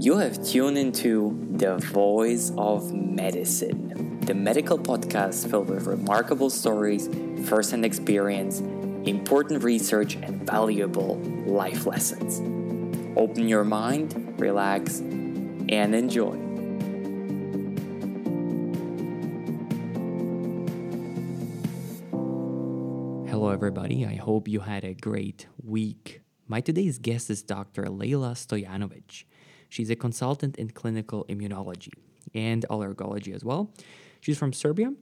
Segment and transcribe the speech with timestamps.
[0.00, 7.06] You have tuned into The Voice of Medicine, the medical podcast filled with remarkable stories,
[7.46, 8.60] first hand experience,
[9.06, 12.40] important research, and valuable life lessons.
[13.14, 16.38] Open your mind, relax, and enjoy.
[23.28, 24.06] Hello, everybody.
[24.06, 26.22] I hope you had a great week.
[26.48, 27.84] My today's guest is Dr.
[27.84, 29.24] Lejla Stojanovic.
[29.70, 31.94] She's a consultant in clinical immunology
[32.34, 33.72] and allergology as well.
[34.20, 34.92] She's from Serbia.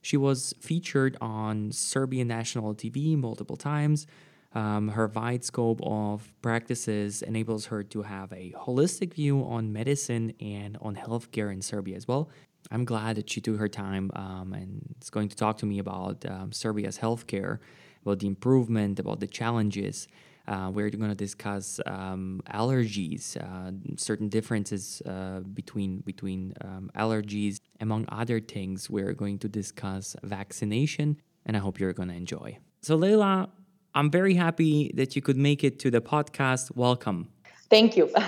[0.00, 4.06] She was featured on Serbian national TV multiple times.
[4.54, 10.32] Um, her wide scope of practices enables her to have a holistic view on medicine
[10.40, 12.30] and on healthcare in Serbia as well.
[12.70, 15.78] I'm glad that she took her time um, and is going to talk to me
[15.78, 17.58] about um, Serbia's healthcare,
[18.02, 20.08] about the improvement, about the challenges,
[20.48, 27.58] uh, we're going to discuss um, allergies, uh, certain differences uh, between between um, allergies,
[27.80, 28.88] among other things.
[28.88, 32.58] We're going to discuss vaccination, and I hope you're going to enjoy.
[32.82, 33.48] So, Lejla,
[33.94, 36.74] I'm very happy that you could make it to the podcast.
[36.76, 37.28] Welcome.
[37.70, 38.10] Thank you.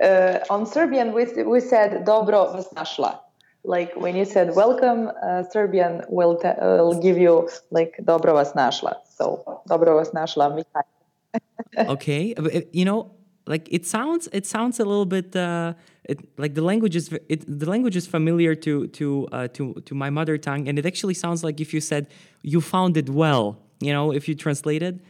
[0.00, 3.18] Uh, on Serbian, we, we said dobro vas našla
[3.68, 8.54] like when you said welcome, uh, Serbian will, uh, will give you like dobro vas
[8.54, 8.96] našla.
[9.04, 10.64] So dobro vas našla.
[11.78, 12.34] okay,
[12.72, 13.10] you know,
[13.46, 15.74] like it sounds, it sounds a little bit uh,
[16.04, 19.94] it, like the language is it, the language is familiar to to uh, to to
[19.94, 22.08] my mother tongue, and it actually sounds like if you said
[22.42, 23.58] you found it well.
[23.80, 25.00] You know, if you translated.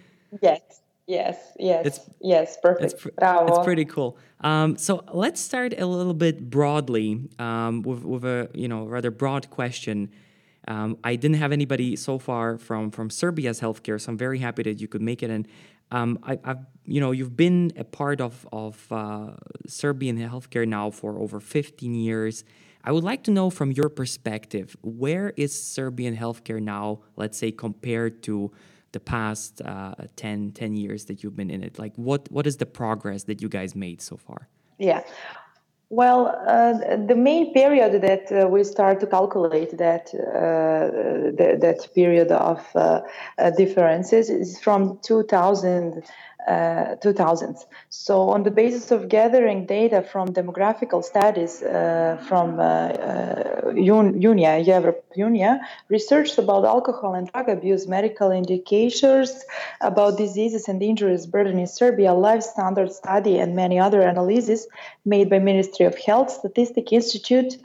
[0.42, 0.60] Yes.
[1.08, 2.92] Yes, yes, it's, yes, perfect.
[2.92, 4.18] It's, pr- it's pretty cool.
[4.42, 9.10] Um, so let's start a little bit broadly um, with, with a you know rather
[9.10, 10.10] broad question.
[10.68, 14.62] Um, I didn't have anybody so far from from Serbia's healthcare, so I'm very happy
[14.64, 15.30] that you could make it.
[15.30, 15.48] And
[15.90, 19.30] um, I, have you know you've been a part of of uh,
[19.66, 22.44] Serbian healthcare now for over 15 years.
[22.84, 27.00] I would like to know from your perspective, where is Serbian healthcare now?
[27.16, 28.52] Let's say compared to
[28.92, 31.78] the past uh, 10, 10 years that you've been in it?
[31.78, 34.48] Like, what what is the progress that you guys made so far?
[34.78, 35.02] Yeah.
[35.90, 41.94] Well, uh, the main period that uh, we start to calculate that uh, the, that
[41.94, 43.00] period of uh,
[43.38, 46.02] uh, differences is from 2000
[46.48, 47.66] uh, 2000s.
[47.90, 54.66] So, on the basis of gathering data from demographical studies uh, from uh, uh UNIA,
[54.66, 55.60] Europe UNIA,
[55.90, 59.44] research about alcohol and drug abuse, medical indicators
[59.82, 64.66] about diseases and injuries burden in Serbia, life standard study, and many other analyses
[65.04, 67.58] made by Ministry of Health, Statistic Institute,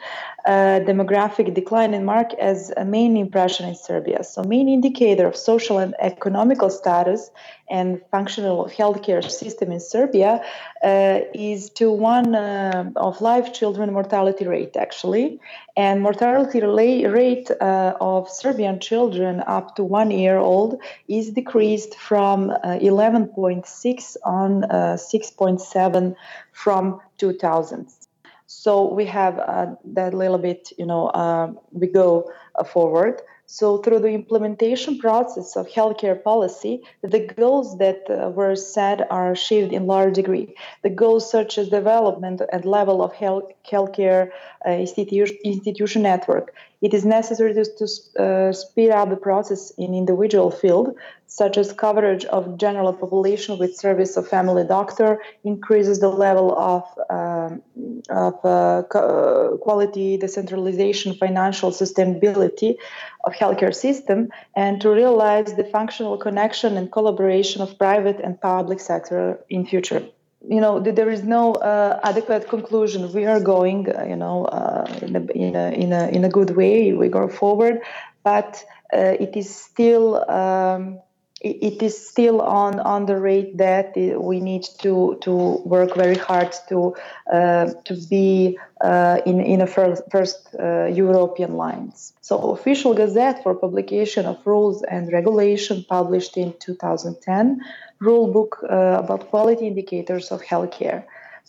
[0.46, 4.26] uh, demographic decline in mark as a main impression in Serbia.
[4.26, 7.32] So, main indicator of social and economical status
[7.73, 10.41] and functional healthcare system in Serbia
[10.84, 15.39] uh, is to one uh, of live children mortality rate actually,
[15.75, 22.51] and mortality rate uh, of Serbian children up to one year old is decreased from
[22.63, 26.16] 11.6 uh, on uh, 6.7
[26.51, 27.88] from 2000.
[28.45, 32.31] So we have uh, that little bit, you know, we go
[32.72, 33.23] forward.
[33.46, 39.31] So, through the implementation process of healthcare policy, the goals that uh, were set are
[39.31, 40.56] achieved in large degree.
[40.81, 44.32] The goals such as development and level of health healthcare
[44.66, 46.53] uh, institution, institution network.
[46.84, 47.86] It is necessary to, to
[48.22, 53.78] uh, speed up the process in individual field, such as coverage of general population with
[53.78, 57.62] service of family doctor, increases the level of, um,
[58.10, 62.76] of uh, uh, quality, decentralization, financial sustainability
[63.24, 68.82] of healthcare system, and to realize the functional connection and collaboration of private and public
[68.82, 70.04] sector in future
[70.48, 74.86] you know there is no uh, adequate conclusion we are going uh, you know uh,
[75.02, 77.81] in, a, in, a, in, a, in a good way we go forward
[78.24, 81.00] but uh, it is still um,
[81.44, 86.56] it is still on on the rate that we need to to work very hard
[86.70, 86.96] to
[87.32, 92.14] uh, to be uh, in in a first, first uh, European lines.
[92.22, 97.59] So official gazette for publication of rules and regulation published in 2010
[98.08, 101.03] rule book uh, about quality indicators of healthcare.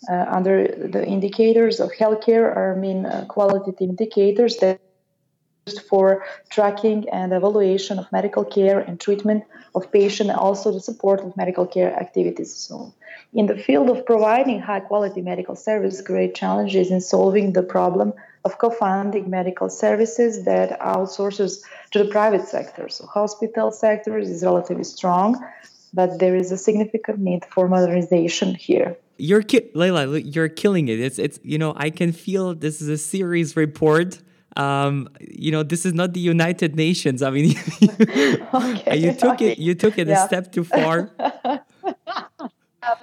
[0.09, 4.79] Uh, under the indicators of healthcare are mean uh, quality indicators that
[5.89, 9.43] for tracking and evaluation of medical care and treatment
[9.73, 12.53] of patient and also the support of medical care activities.
[12.55, 12.93] So
[13.33, 18.13] in the field of providing high quality medical service great challenges in solving the problem
[18.43, 22.87] of co-funding medical services that outsources to the private sector.
[22.87, 25.43] So hospital sector is relatively strong
[25.95, 28.97] but there is a significant need for modernization here.
[29.17, 30.99] You're ki- Lejla, you're killing it.
[30.99, 34.19] It's it's you know I can feel this is a series report.
[34.57, 37.21] Um, you know this is not the United Nations.
[37.21, 37.55] I mean,
[38.53, 39.53] okay, you took okay.
[39.53, 40.23] it you took it yeah.
[40.23, 41.11] a step too far.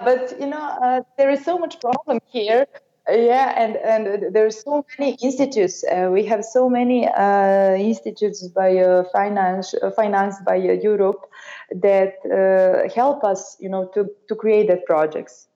[0.05, 2.67] but you know uh, there is so much problem here
[3.09, 8.77] yeah and and there's so many institutes uh, we have so many uh, institutes by
[8.77, 11.29] uh, finance uh, financed by uh, europe
[11.73, 15.47] that uh, help us you know to to create that projects.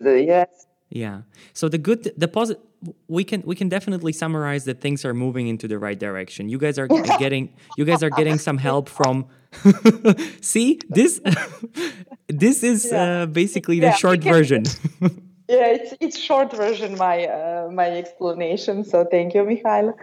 [0.00, 0.66] Yes.
[0.90, 1.22] Yeah.
[1.54, 2.62] So the good the positive
[3.08, 6.48] we can we can definitely summarize that things are moving into the right direction.
[6.48, 6.88] You guys are
[7.18, 9.26] getting you guys are getting some help from
[10.40, 11.20] see this
[12.28, 13.26] this is yeah.
[13.26, 14.64] basically the yeah, short version
[15.52, 19.94] yeah it's it's short version my uh, my explanation so thank you Mikhail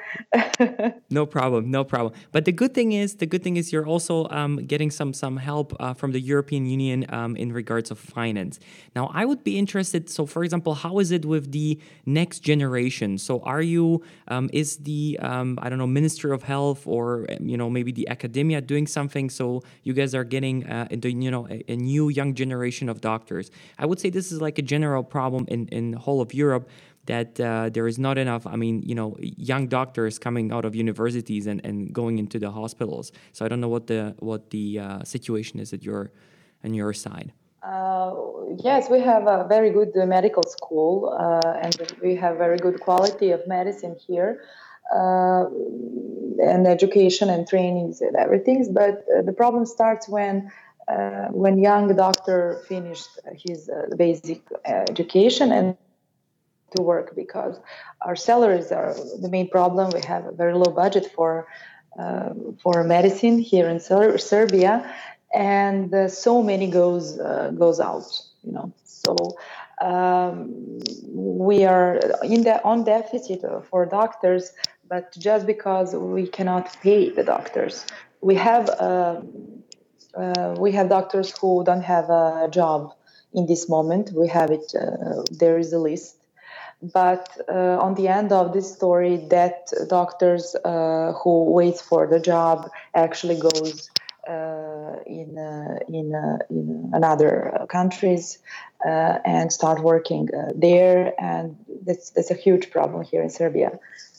[1.10, 2.14] no problem no problem.
[2.32, 5.38] But the good thing is the good thing is you're also um, getting some some
[5.38, 8.60] help uh, from the European Union um, in regards of finance.
[8.96, 13.18] Now I would be interested so for example how is it with the next generation?
[13.18, 17.58] So are you um, is the um, I don't know Ministry of Health or you
[17.58, 19.30] know maybe the academia doing something?
[19.30, 23.52] So you guys are getting uh, you know a, a new young generation of doctors.
[23.78, 26.70] I would say this is like a general problem problem in in whole of Europe
[27.06, 28.46] that uh, there is not enough.
[28.46, 32.52] I mean, you know, young doctors coming out of universities and, and going into the
[32.52, 33.12] hospitals.
[33.34, 36.12] So I don't know what the what the uh, situation is at your
[36.64, 37.32] on your side.
[37.64, 38.14] Uh,
[38.64, 43.32] yes, we have a very good medical school, uh, and we have very good quality
[43.32, 44.42] of medicine here,
[44.96, 45.46] uh,
[46.50, 48.74] and education and trainings and everything.
[48.74, 50.69] But uh, the problem starts when uh,
[51.32, 57.60] when young doctor finished his uh, basic education and to work because
[58.02, 59.92] our salaries are the main problem.
[59.94, 61.48] We have a very low budget for
[62.00, 62.30] uh,
[62.62, 64.94] for medicine here in Ser- Serbia,
[65.34, 68.06] and uh, so many goes uh, goes out.
[68.44, 69.16] You know, so
[69.82, 74.52] um, we are in the on deficit for doctors.
[74.88, 77.86] But just because we cannot pay the doctors,
[78.22, 79.59] we have um,
[80.16, 82.94] uh, we have doctors who don't have a job
[83.34, 84.12] in this moment.
[84.14, 84.74] We have it.
[84.76, 86.16] Uh, there is a list.
[86.82, 92.20] But uh, on the end of this story, that doctors uh, who wait for the
[92.20, 93.90] job actually goes
[94.28, 95.38] uh, in
[95.90, 96.16] in
[96.50, 98.40] in another countries
[98.86, 103.78] and start working there, and that's that's a huge problem here in Serbia.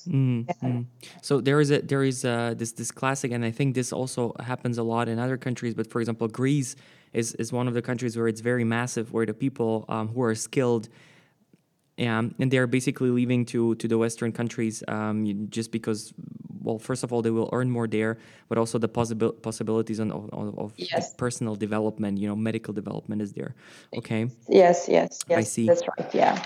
[0.09, 0.83] Mm-hmm.
[1.23, 4.35] So there is a there is a, this this classic, and I think this also
[4.41, 5.75] happens a lot in other countries.
[5.75, 6.77] But for example, Greece
[7.13, 10.23] is is one of the countries where it's very massive, where the people um, who
[10.23, 10.89] are skilled.
[11.99, 16.15] Um, and they're basically leaving to to the Western countries um, just because,
[16.63, 18.17] well, first of all, they will earn more there,
[18.49, 21.13] but also the possible possibilities on, of, of yes.
[21.15, 23.55] personal development, you know, medical development is there.
[23.95, 24.31] Okay.
[24.49, 25.39] Yes, yes, yes.
[25.39, 25.67] I see.
[25.67, 26.15] That's right.
[26.15, 26.43] Yeah.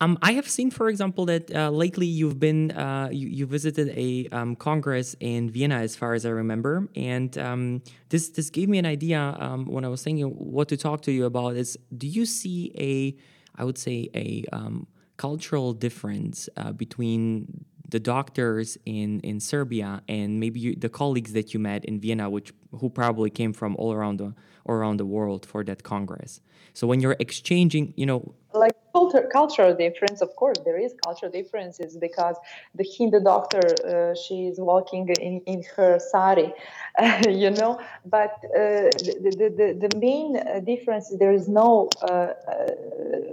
[0.00, 3.88] Um, I have seen, for example, that uh, lately you've been uh, you, you, visited
[3.96, 8.68] a um, congress in Vienna, as far as I remember, and um, this this gave
[8.68, 11.56] me an idea um, when I was thinking what to talk to you about.
[11.56, 13.16] Is do you see a
[13.58, 20.38] I would say a um, cultural difference uh, between the doctors in in Serbia and
[20.38, 23.94] maybe you, the colleagues that you met in Vienna, which who probably came from all
[23.94, 24.34] around the
[24.68, 26.40] around the world for that congress.
[26.74, 31.30] So when you're exchanging, you know, like culture, cultural difference, of course, there is cultural
[31.30, 32.36] differences because
[32.74, 36.52] the Hindu doctor, uh, she is walking in, in her sari,
[36.98, 37.80] uh, you know.
[38.04, 38.88] But uh,
[39.26, 42.70] the, the, the main uh, difference, is there is no, uh, uh,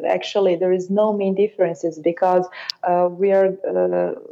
[0.08, 2.46] actually, there is no main differences because
[3.12, 3.50] we are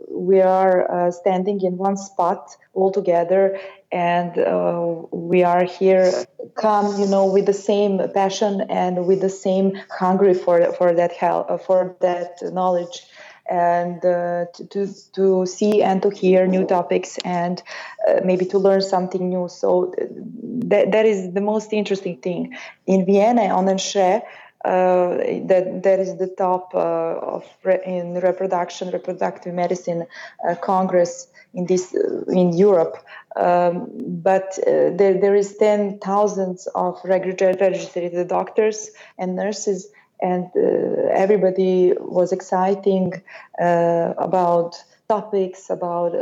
[0.09, 3.59] we are standing in one spot all together
[3.91, 9.29] and uh, we are here come you know with the same passion and with the
[9.29, 13.03] same hungry for for that help uh, for that knowledge.
[13.49, 17.61] And uh, to, to, to see and to hear new topics and
[18.07, 19.49] uh, maybe to learn something new.
[19.49, 22.55] So that, that is the most interesting thing.
[22.85, 24.21] In vienna on ESHRE,
[24.63, 30.05] uh, that that is the top uh, of re- in reproduction reproductive medicine
[30.47, 32.97] uh, congress in this uh, in Europe.
[33.35, 33.89] Um,
[34.21, 39.87] but uh, there, there is ten thousands of registered doctors and nurses,
[40.21, 43.21] and uh, everybody was exciting
[43.57, 44.75] about
[45.07, 46.13] topics about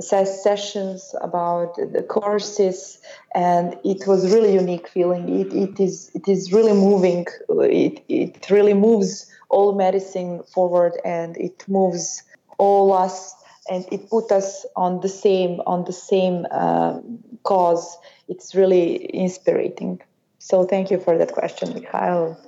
[0.00, 2.98] sessions about the courses
[3.34, 8.50] and it was really unique feeling it, it is it is really moving it, it
[8.50, 12.22] really moves all medicine forward and it moves
[12.58, 13.34] all us
[13.68, 16.98] and it put us on the same on the same uh,
[17.42, 17.96] cause.
[18.28, 20.00] It's really inspiring.
[20.38, 22.38] So thank you for that question, Mikhail.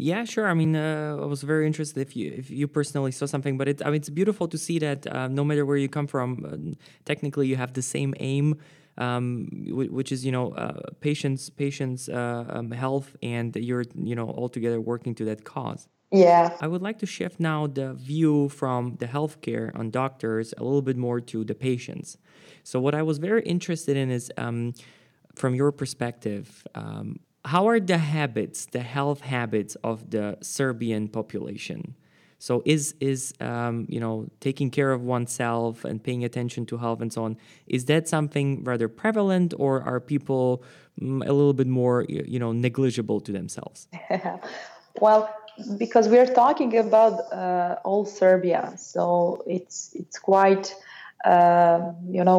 [0.00, 0.46] Yeah, sure.
[0.46, 3.66] I mean, uh, I was very interested if you if you personally saw something, but
[3.66, 6.28] it, I mean, it's beautiful to see that uh, no matter where you come from,
[6.44, 8.54] uh, technically you have the same aim,
[8.96, 14.30] um, which is you know uh, patients patients uh, um, health, and you're you know
[14.30, 15.88] all together working to that cause.
[16.12, 16.56] Yeah.
[16.60, 20.80] I would like to shift now the view from the healthcare on doctors a little
[20.80, 22.18] bit more to the patients.
[22.62, 24.30] So what I was very interested in is.
[24.36, 24.74] Um,
[25.38, 31.94] from your perspective, um, how are the habits, the health habits of the Serbian population?
[32.38, 37.00] So is is um, you know taking care of oneself and paying attention to health
[37.00, 37.36] and so on
[37.66, 40.62] is that something rather prevalent or are people
[41.00, 43.88] mm, a little bit more you know negligible to themselves?
[45.00, 45.22] well,
[45.78, 50.66] because we are talking about uh, all Serbia, so it's it's quite
[51.24, 51.80] uh,
[52.16, 52.38] you know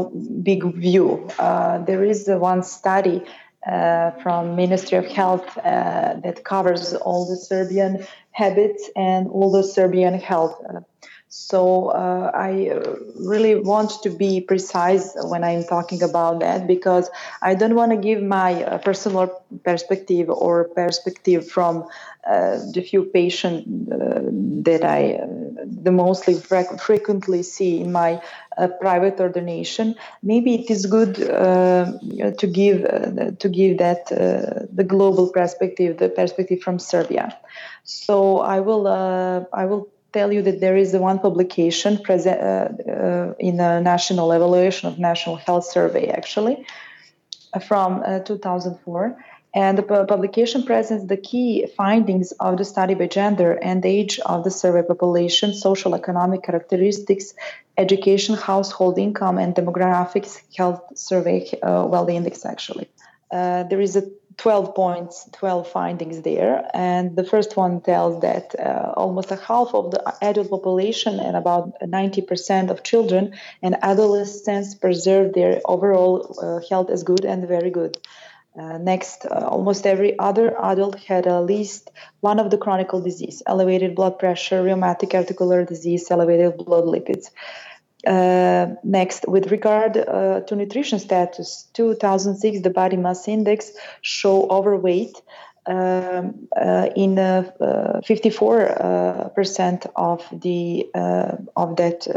[0.50, 1.28] big view.
[1.39, 3.25] Uh, there is one study
[3.68, 9.63] uh, from Ministry of Health uh, that covers all the Serbian habits and all the
[9.63, 10.62] Serbian health.
[11.32, 12.74] So uh, I
[13.16, 17.08] really want to be precise when I'm talking about that because
[17.44, 19.28] I don't want to give my uh, personal
[19.64, 21.88] perspective or perspective from
[22.28, 24.22] uh, the few patients uh,
[24.64, 25.28] that I uh,
[25.66, 28.22] the mostly fre- frequently see in my
[28.58, 29.94] uh, private ordination.
[30.24, 36.80] Maybe it is good to give to give that the global perspective, the perspective from
[36.80, 37.38] Serbia.
[37.84, 42.92] So I will I will tell you that there is the one publication present uh,
[42.92, 46.66] uh, in a national evaluation of national health survey actually
[47.54, 49.18] uh, from uh, 2004
[49.54, 54.44] and the publication presents the key findings of the study by gender and age of
[54.44, 57.34] the survey population social economic characteristics
[57.78, 62.88] education household income and demographics health survey uh, well index actually.
[63.32, 64.04] Uh, there is a
[64.39, 66.65] 12 points, 12 findings there.
[66.74, 71.36] And the first one tells that uh, almost a half of the adult population and
[71.36, 77.69] about 90% of children and adolescents preserve their overall uh, health as good and very
[77.69, 77.98] good.
[78.58, 81.91] Uh, next, uh, almost every other adult had at least
[82.22, 87.29] one of the chronic disease, elevated blood pressure, rheumatic articular disease, elevated blood lipids.
[88.08, 95.22] Uh, next, with regard uh, to nutrition status, 2006, the body mass index show overweight
[95.65, 100.89] um, uh, in uh, 54 uh, percent of the
[101.56, 102.08] of that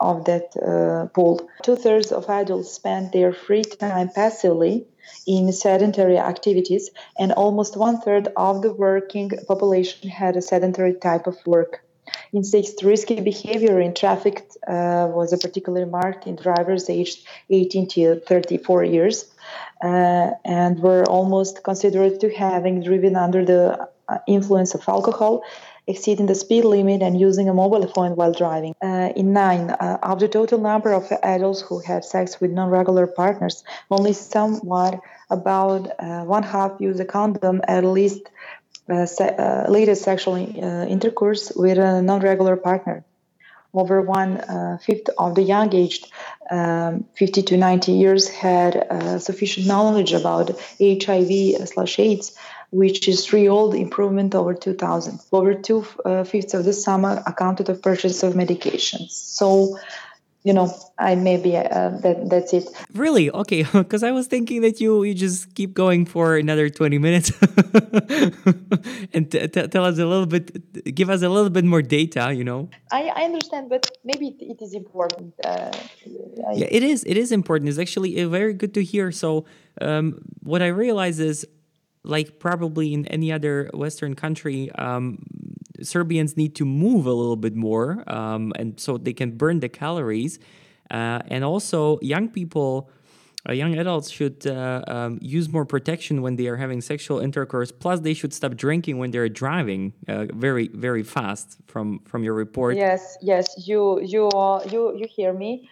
[0.00, 1.48] of that pool.
[1.62, 4.86] Two thirds of adults spend their free time passively
[5.26, 11.26] in sedentary activities, and almost one third of the working population had a sedentary type
[11.28, 11.85] of work.
[12.32, 18.20] In sixth, risky behavior in traffic uh, was particularly marked in drivers aged 18 to
[18.20, 19.32] 34 years
[19.82, 25.42] uh, and were almost considered to having driven under the uh, influence of alcohol
[25.86, 28.74] exceeding the speed limit and using a mobile phone while driving.
[28.82, 32.70] Uh, in nine, uh, of the total number of adults who have sex with non
[32.70, 38.22] regular partners, only somewhat about uh, one half use a condom at least
[38.88, 43.04] se- uh, latest sexual uh, intercourse with a non-regular partner.
[43.74, 44.40] Over one
[44.78, 46.10] fifth of the young aged
[46.50, 48.72] um, 50 to 90 years had
[49.20, 50.50] sufficient knowledge about
[50.80, 52.34] HIV slash AIDS,
[52.70, 55.20] which is three-old improvement over 2000.
[55.30, 59.10] Over two uh, fifths of the sum accounted of purchase of medications.
[59.10, 59.78] So
[60.46, 60.66] you know
[60.98, 62.64] i maybe uh, that that's it.
[62.94, 63.26] Really?
[63.30, 67.28] Okay because i was thinking that you you just keep going for another 20 minutes
[69.14, 72.32] and t- t- tell us a little bit give us a little bit more data
[72.32, 72.70] you know?
[72.92, 75.72] I, I understand but maybe it, it is important uh,
[76.48, 76.52] I...
[76.60, 77.68] yeah it is it is important.
[77.68, 79.12] It's actually uh, very good to hear.
[79.12, 79.46] So
[79.80, 81.46] um, what i realize is
[82.02, 85.18] like probably in any other western country um,
[85.82, 89.68] Serbians need to move a little bit more, um, and so they can burn the
[89.68, 90.38] calories.
[90.90, 92.90] Uh, and also, young people,
[93.48, 97.72] uh, young adults should uh, um, use more protection when they are having sexual intercourse.
[97.72, 101.56] Plus, they should stop drinking when they're driving uh, very, very fast.
[101.66, 102.76] From from your report.
[102.76, 104.30] Yes, yes, you you
[104.70, 105.68] you you hear me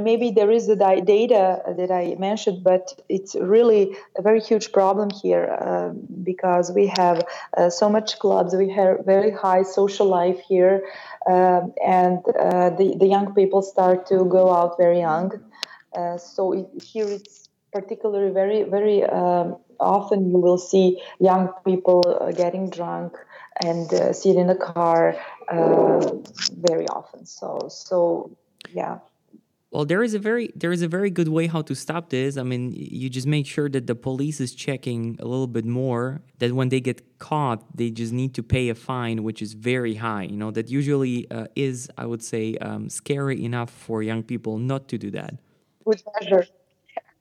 [0.00, 5.10] maybe there is the data that I mentioned, but it's really a very huge problem
[5.10, 5.90] here uh,
[6.22, 7.22] because we have
[7.56, 10.84] uh, so much clubs, we have very high social life here,
[11.26, 15.32] uh, and uh, the, the young people start to go out very young.
[15.96, 22.02] Uh, so it, here it's particularly very, very um, often you will see young people
[22.20, 23.16] uh, getting drunk
[23.64, 25.16] and sit in the car
[25.48, 27.24] very often.
[27.24, 28.36] So, so
[28.72, 28.98] yeah
[29.72, 32.36] Well, there is a very there is a very good way how to stop this.
[32.36, 36.22] I mean, you just make sure that the police is checking a little bit more.
[36.38, 39.94] That when they get caught, they just need to pay a fine, which is very
[39.94, 40.22] high.
[40.24, 44.58] You know, that usually uh, is, I would say, um, scary enough for young people
[44.58, 45.34] not to do that.
[45.84, 46.46] Good measure.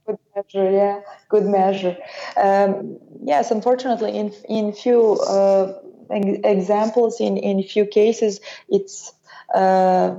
[0.05, 1.97] Good measure, yeah, good measure.
[2.37, 5.73] Um, yes, unfortunately, in in few uh,
[6.11, 9.11] examples, in in few cases, it's
[9.55, 10.15] uh,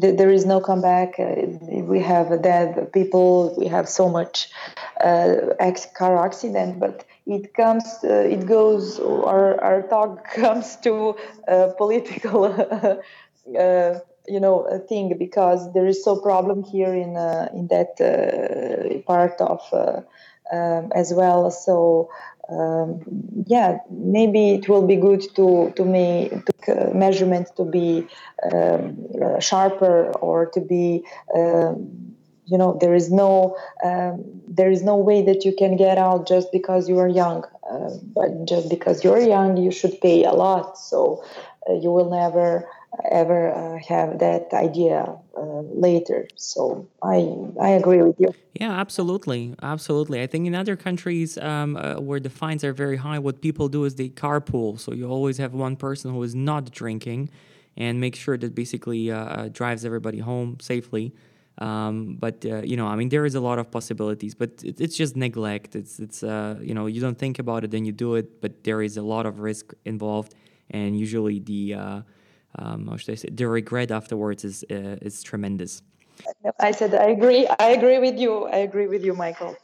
[0.00, 1.18] th- there is no comeback.
[1.18, 1.46] Uh,
[1.82, 3.54] we have dead people.
[3.58, 4.50] We have so much
[5.00, 5.54] uh,
[5.96, 9.00] car accident, but it comes, uh, it goes.
[9.00, 11.16] Our our talk comes to
[11.78, 13.00] political.
[13.58, 18.98] Uh, you know thing because there is so problem here in uh, in that uh,
[19.02, 19.60] part of
[20.52, 22.08] um, as well so
[22.50, 23.00] um,
[23.46, 26.30] yeah, maybe it will be good to to make
[26.66, 28.06] to, uh, to be
[28.52, 31.04] um, uh, sharper or to be.
[31.34, 32.04] Um,
[32.46, 36.28] you know there is no um, there is no way that you can get out
[36.28, 40.32] just because you are young uh, but just because you're young you should pay a
[40.32, 41.24] lot so
[41.68, 42.68] uh, you will never
[43.10, 46.28] ever uh, have that idea uh, later.
[46.36, 48.34] So I I agree with you.
[48.54, 50.22] Yeah, absolutely, absolutely.
[50.22, 53.68] I think in other countries um, uh, where the fines are very high, what people
[53.68, 54.78] do is they carpool.
[54.78, 57.30] So you always have one person who is not drinking,
[57.76, 61.12] and make sure that basically uh, uh, drives everybody home safely.
[61.58, 64.80] Um, but uh, you know, I mean, there is a lot of possibilities, but it,
[64.80, 65.76] it's just neglect.
[65.76, 68.82] It's it's you know, you don't think about it, then you do it, but there
[68.82, 70.34] is a lot of risk involved,
[70.70, 72.04] and usually the
[72.58, 75.82] um, how should I say, the regret afterwards is uh, is tremendous.
[76.60, 77.46] I said I agree.
[77.58, 78.46] I agree with you.
[78.46, 79.56] I agree with you, Michael.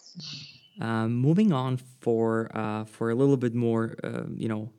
[0.80, 4.70] Um, moving on for uh, for a little bit more, uh, you know,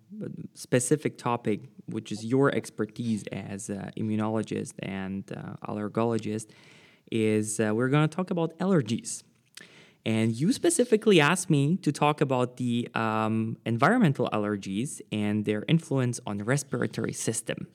[0.53, 6.47] specific topic, which is your expertise as immunologist and uh, allergologist,
[7.11, 9.23] is uh, we're going to talk about allergies.
[10.05, 16.19] And you specifically asked me to talk about the um, environmental allergies and their influence
[16.25, 17.67] on the respiratory system.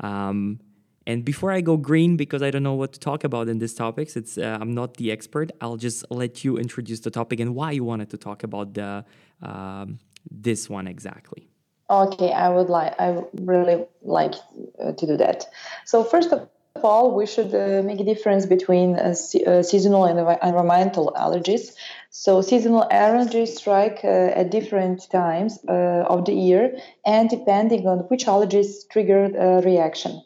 [0.00, 0.60] Um,
[1.06, 3.74] and before I go green, because I don't know what to talk about in these
[3.74, 5.52] topics, it's uh, I'm not the expert.
[5.60, 9.04] I'll just let you introduce the topic and why you wanted to talk about the
[9.42, 9.98] um,
[10.30, 11.46] this one exactly.
[11.90, 14.34] Okay, I would like I really like
[14.82, 15.46] uh, to do that.
[15.84, 16.48] So first of
[16.82, 21.72] all, we should uh, make a difference between uh, se- uh, seasonal and environmental allergies.
[22.10, 25.72] So seasonal allergies strike uh, at different times uh,
[26.08, 30.22] of the year and depending on which allergies trigger a reaction.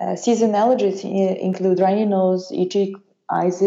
[0.00, 1.04] Uh, seasonal allergies
[1.38, 2.94] include runny nose, itchy
[3.30, 3.62] eyes,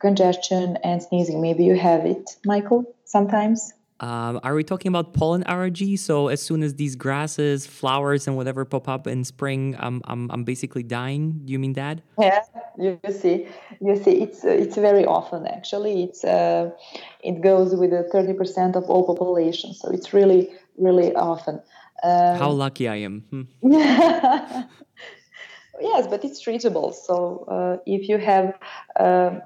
[0.00, 1.42] congestion, and sneezing.
[1.42, 3.72] Maybe you have it, Michael, sometimes.
[4.02, 5.96] Um, are we talking about pollen allergy?
[5.96, 10.28] So as soon as these grasses, flowers, and whatever pop up in spring, I'm I'm,
[10.32, 11.40] I'm basically dying.
[11.44, 12.00] Do you mean that?
[12.18, 12.42] Yeah,
[12.76, 13.46] you see,
[13.80, 16.02] you see, it's uh, it's very often actually.
[16.02, 16.70] It's uh,
[17.22, 21.62] it goes with thirty percent of all population, so it's really really often.
[22.02, 23.22] Um, How lucky I am.
[23.30, 23.42] Hmm.
[25.82, 26.94] yes, but it's treatable.
[26.94, 28.58] So uh, if you have
[28.98, 29.40] uh,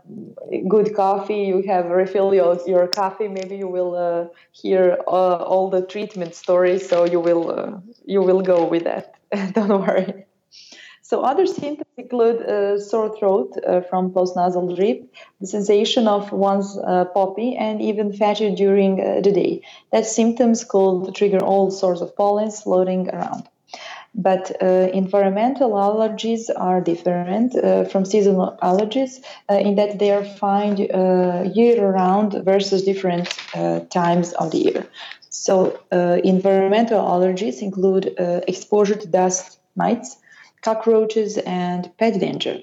[0.68, 3.28] good coffee, you have refill your, your coffee.
[3.28, 6.88] Maybe you will uh, hear uh, all the treatment stories.
[6.88, 9.14] So you will uh, you will go with that.
[9.54, 10.26] Don't worry.
[11.02, 13.54] So other symptoms include uh, sore throat
[13.88, 15.08] from postnasal drip,
[15.40, 16.76] the sensation of one's
[17.14, 19.62] poppy, and even fatigue during the day.
[19.92, 23.48] That symptoms could trigger all sorts of pollens floating around.
[24.18, 30.24] But uh, environmental allergies are different uh, from seasonal allergies uh, in that they are
[30.24, 34.86] found uh, year round versus different uh, times of the year.
[35.28, 38.14] So, uh, environmental allergies include
[38.48, 40.16] exposure to dust mites,
[40.62, 42.60] cockroaches, and pet dander.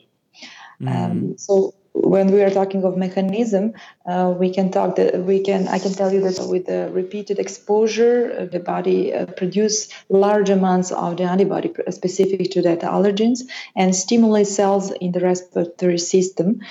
[0.82, 0.90] Mm.
[0.90, 3.74] Um, so, when we are talking of mechanism,
[4.06, 5.68] uh, we can talk that we can.
[5.68, 10.50] I can tell you that with the repeated exposure, uh, the body uh, produce large
[10.50, 13.42] amounts of the antibody specific to that allergens
[13.76, 16.62] and stimulate cells in the respiratory system,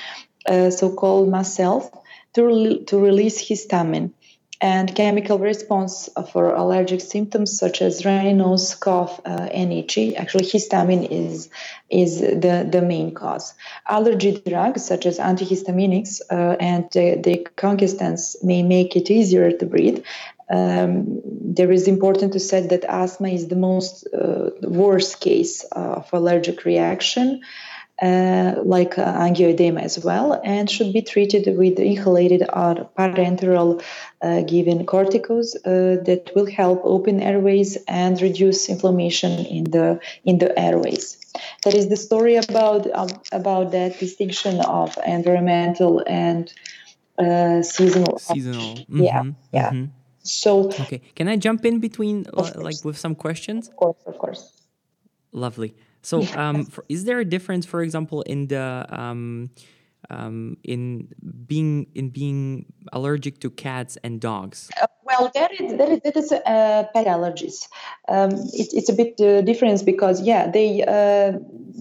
[0.47, 1.89] uh, so-called mast cells,
[2.35, 4.13] to, re- to release histamine
[4.63, 10.17] and chemical response for allergic symptoms such as nose, cough, uh, and itchy.
[10.17, 11.51] Actually, histamine is
[11.91, 13.55] is the, the main cause.
[13.89, 19.67] Allergy drugs such as antihistaminics uh, and the, the decongestants may make it easier to
[19.67, 20.03] breathe.
[20.49, 26.09] Um, there is important to say that asthma is the most uh, worst case of
[26.13, 27.43] allergic reaction.
[28.03, 33.81] Uh, like uh, angioedema as well, and should be treated with inhalated or parenteral
[34.23, 40.39] uh, given corticos uh, that will help open airways and reduce inflammation in the in
[40.39, 41.17] the airways.
[41.65, 46.53] That is the story about um, about that distinction of environmental and
[47.19, 48.19] uh, seasonal.
[48.19, 48.75] Seasonal.
[48.77, 49.03] Mm-hmm.
[49.03, 49.71] Yeah, yeah.
[49.71, 49.85] Mm-hmm.
[50.25, 53.69] So okay, can I jump in between, like with some questions?
[53.69, 54.43] Of course, of course.
[55.33, 55.75] Lovely.
[56.03, 59.51] So, um, for, is there a difference, for example, in the um,
[60.11, 61.09] um, in
[61.47, 64.71] being in being allergic to cats and dogs?
[64.81, 67.69] Uh, well, that is that is, that is uh, pet allergies.
[68.09, 71.39] Um, it, it's a bit uh, different because yeah, they uh,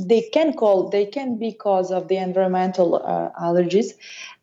[0.07, 3.93] they can call they can be cause of the environmental uh, allergies.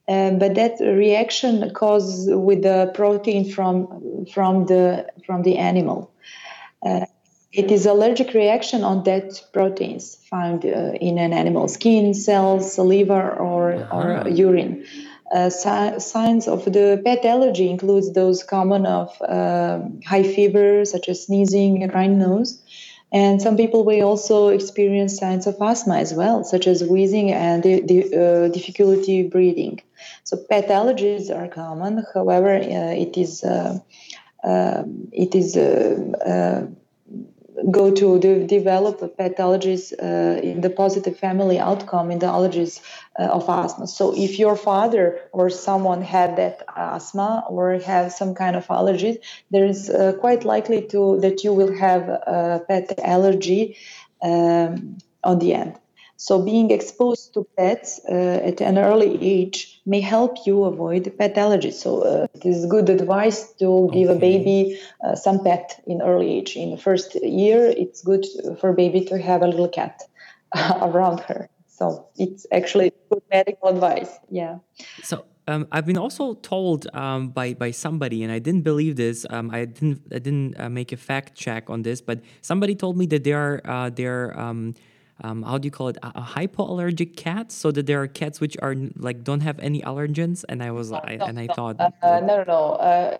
[0.09, 6.13] Um, but that reaction causes with the protein from from the from the animal.
[7.57, 12.79] Uh, it is allergic reaction on dead proteins found uh, in an animal skin, cells,
[12.79, 13.97] liver, or, uh-huh.
[13.97, 14.85] or urine.
[15.35, 21.09] Uh, si- signs of the pet allergy includes those common of uh, hay fever, such
[21.09, 22.63] as sneezing, and runny nose.
[23.11, 27.63] And some people may also experience signs of asthma as well, such as wheezing and
[27.63, 29.81] the, the, uh, difficulty breathing.
[30.25, 32.05] So pet allergies are common.
[32.13, 33.79] However, uh, it is uh,
[34.45, 35.57] um, it is
[37.71, 42.81] go to de- develop pathologies uh, in the positive family outcome in the allergies
[43.19, 43.87] uh, of asthma.
[43.87, 49.19] So if your father or someone had that asthma or have some kind of allergies,
[49.51, 53.77] there is uh, quite likely to that you will have a pet allergy
[54.23, 55.79] um, on the end.
[56.21, 61.37] So, being exposed to pets uh, at an early age may help you avoid pet
[61.37, 61.75] allergies.
[61.75, 66.39] So, uh, it is good advice to give a baby uh, some pet in early
[66.39, 66.57] age.
[66.57, 68.27] In the first year, it's good
[68.61, 70.03] for baby to have a little cat
[70.83, 71.49] around her.
[71.69, 74.11] So, it's actually good medical advice.
[74.29, 74.59] Yeah.
[75.05, 79.25] So, um, I've been also told um, by by somebody, and I didn't believe this.
[79.31, 82.99] Um, I didn't I didn't uh, make a fact check on this, but somebody told
[82.99, 84.75] me that there are uh, there um,
[85.25, 88.41] um, how do you call it a, a hypoallergic cat so that there are cats
[88.41, 91.47] which are like don't have any allergens and i was no, I, no, and i
[91.47, 91.55] no.
[91.55, 93.19] thought uh, no no no uh,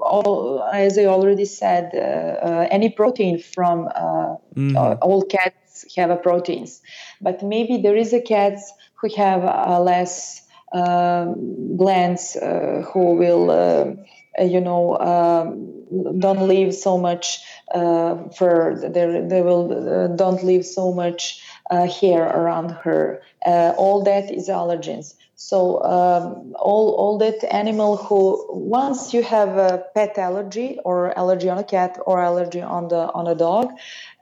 [0.00, 4.76] all, as I already said, uh, uh, any protein from uh, mm-hmm.
[4.76, 6.80] all cats have a proteins,
[7.20, 9.42] but maybe there is a cats who have
[9.82, 13.98] less um, glands who will,
[14.44, 15.74] you know, um,
[16.18, 17.40] don't leave so much
[17.74, 23.22] uh, for they, they will uh, don't leave so much uh, hair around her.
[23.44, 25.14] all that is allergens.
[25.40, 31.48] So um, all all that animal who once you have a pet allergy or allergy
[31.48, 33.70] on a cat or allergy on the on a dog,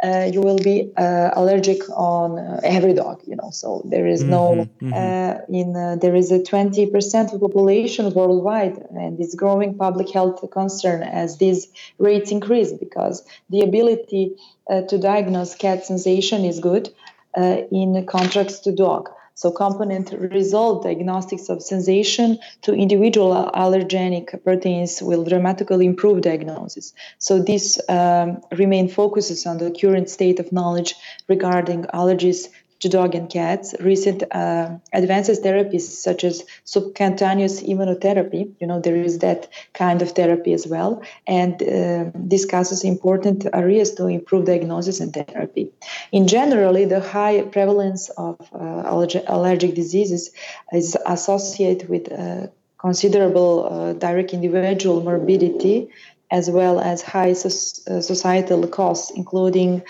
[0.05, 3.23] uh, you will be uh, allergic on uh, every dog.
[3.27, 5.55] You know, so there is no mm-hmm, mm-hmm.
[5.55, 11.03] in there is a twenty percent of population worldwide, and it's growing public health concern
[11.03, 14.37] as these rates increase because the ability
[14.69, 16.93] to diagnose cat sensation is good
[17.35, 19.09] in contrast to dog.
[19.37, 26.95] So component resolved diagnostics of sensation to individual allergenic proteins will dramatically improve diagnosis.
[27.19, 30.95] So this um, remain focuses on the current state of knowledge
[31.29, 32.49] regarding allergies
[32.81, 33.75] to dog and cats.
[33.81, 40.11] Recent uh, advances therapies such as subcutaneous immunotherapy, you know, there is that kind of
[40.13, 45.73] therapy as well, and uh, discusses important areas to improve diagnosis and therapy.
[46.13, 50.31] In generally, the high prevalence of uh, allerg- allergic diseases
[50.73, 55.89] is associated with uh, considerable uh, direct individual morbidity
[56.31, 59.83] as well as high uh, societal costs, including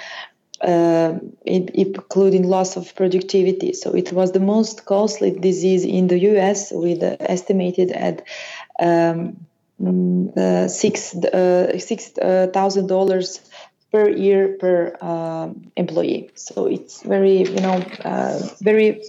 [0.61, 3.73] uh, including loss of productivity.
[3.73, 6.73] So it was the most costly disease in the U.S.
[6.73, 8.23] with uh, estimated at
[8.81, 9.47] um,
[9.81, 13.41] mm, uh, six uh, six uh, thousand dollars
[13.93, 16.31] per year per um, employee.
[16.35, 19.03] So it's very you know uh, very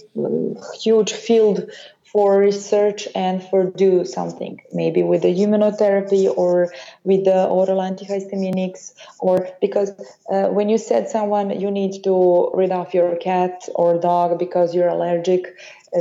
[0.80, 1.70] huge field
[2.12, 6.72] for research and for do something maybe with the immunotherapy or
[7.04, 9.90] with the oral antihistaminics or because
[10.30, 14.74] uh, when you said someone you need to rid off your cat or dog because
[14.74, 15.54] you're allergic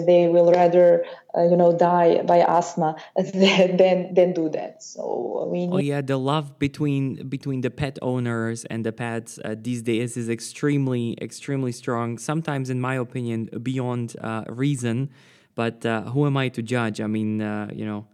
[0.06, 1.06] they will rather
[1.38, 4.84] uh, you know die by asthma than than do that.
[4.84, 9.56] So we oh yeah the love between between the pet owners and the pets uh,
[9.58, 15.10] these days is extremely extremely strong sometimes in my opinion beyond uh, reason
[15.58, 17.02] but uh, who am I to judge?
[17.02, 18.06] I mean, uh, you know.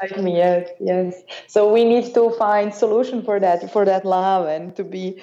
[0.00, 1.22] Like me, yes, yes.
[1.46, 5.22] So we need to find solution for that, for that love, and to be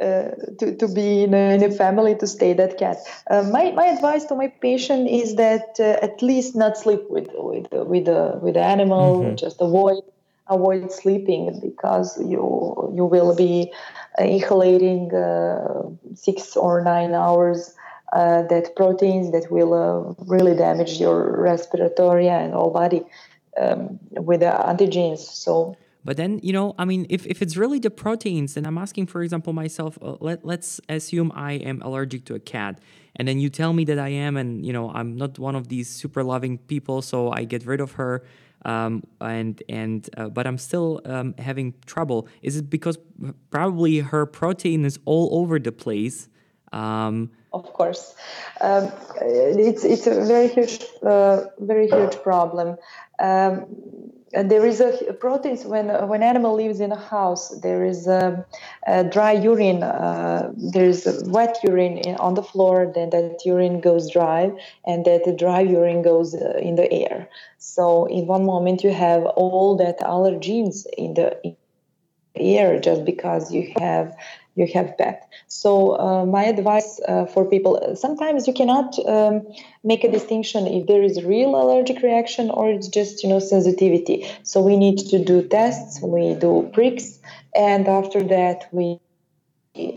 [0.00, 2.96] uh, to, to be in a, in a, family to stay that cat.
[3.28, 7.28] Uh, my, my advice to my patient is that uh, at least not sleep with
[7.34, 9.20] with with the with the animal.
[9.20, 9.34] Mm-hmm.
[9.34, 10.04] Just avoid
[10.48, 13.72] avoid sleeping because you you will be
[14.18, 17.74] inhalating uh, six or nine hours.
[18.12, 23.02] Uh, that proteins that will uh, really damage your respiratory and whole body
[23.60, 25.18] um, with the antigens.
[25.18, 25.76] So
[26.08, 29.08] but then, you know, I mean, if, if it's really the proteins, then I'm asking,
[29.08, 32.78] for example, myself, uh, let, let's assume I am allergic to a cat.
[33.16, 35.68] And then you tell me that I am, and, you know, I'm not one of
[35.68, 38.24] these super loving people, so I get rid of her.
[38.64, 42.26] Um, and and uh, but I'm still um, having trouble.
[42.42, 42.98] Is it because
[43.50, 46.28] probably her protein is all over the place?
[46.72, 48.14] Um, of course,
[48.60, 52.76] um, it's it's a very huge, uh, very huge problem.
[53.18, 53.66] Um,
[54.32, 58.44] there is a proteins when when animal lives in a house there is a,
[58.86, 63.80] a dry urine uh, there is wet urine in, on the floor then that urine
[63.80, 64.50] goes dry
[64.86, 69.24] and that dry urine goes uh, in the air so in one moment you have
[69.24, 71.56] all that allergens in the
[72.36, 74.14] air just because you have
[74.58, 75.28] you have pet.
[75.46, 79.46] So uh, my advice uh, for people: sometimes you cannot um,
[79.84, 84.26] make a distinction if there is real allergic reaction or it's just you know sensitivity.
[84.42, 86.00] So we need to do tests.
[86.02, 87.18] We do pricks,
[87.54, 89.00] and after that we.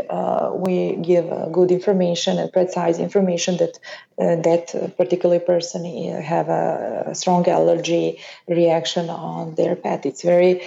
[0.09, 3.79] Uh, we give uh, good information and precise information that
[4.19, 10.05] uh, that particular person uh, have a, a strong allergy reaction on their pet.
[10.05, 10.61] It's very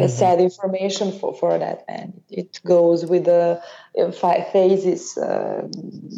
[0.00, 0.08] mm-hmm.
[0.08, 3.60] sad information for, for that and it goes with the
[3.98, 5.66] uh, five phases uh,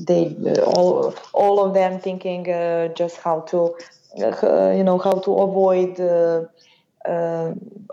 [0.07, 3.77] they uh, all all of them thinking uh, just how to
[4.23, 6.45] uh, you know how to avoid uh,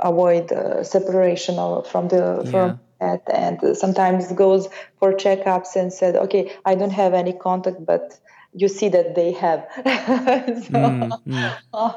[0.01, 0.49] avoid
[0.83, 2.51] separation of, from the yeah.
[2.51, 2.79] from
[3.27, 8.17] and sometimes goes for checkups and said okay i don't have any contact but
[8.53, 9.67] you see that they have.
[9.75, 11.57] so, mm, mm.
[11.73, 11.95] Oh,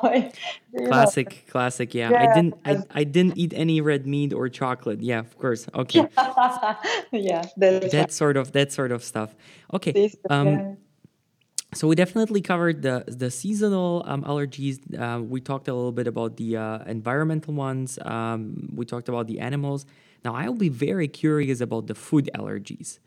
[0.86, 1.52] classic, know.
[1.52, 1.94] classic.
[1.94, 2.10] Yeah.
[2.10, 2.22] yeah.
[2.22, 2.54] I didn't.
[2.64, 5.02] I, I didn't eat any red meat or chocolate.
[5.02, 5.66] Yeah, of course.
[5.74, 6.08] Okay.
[7.12, 8.12] yeah, that right.
[8.12, 9.34] sort of that sort of stuff.
[9.72, 10.10] Okay.
[10.30, 10.78] Um,
[11.74, 14.78] so we definitely covered the the seasonal um, allergies.
[14.98, 17.98] Uh, we talked a little bit about the uh, environmental ones.
[18.02, 19.84] Um, we talked about the animals.
[20.24, 22.98] Now I'll be very curious about the food allergies.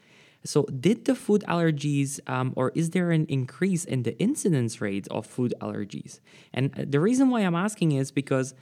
[0.44, 5.08] So, did the food allergies, um, or is there an increase in the incidence rate
[5.12, 6.20] of food allergies?
[6.54, 8.54] And uh, the reason why I'm asking is because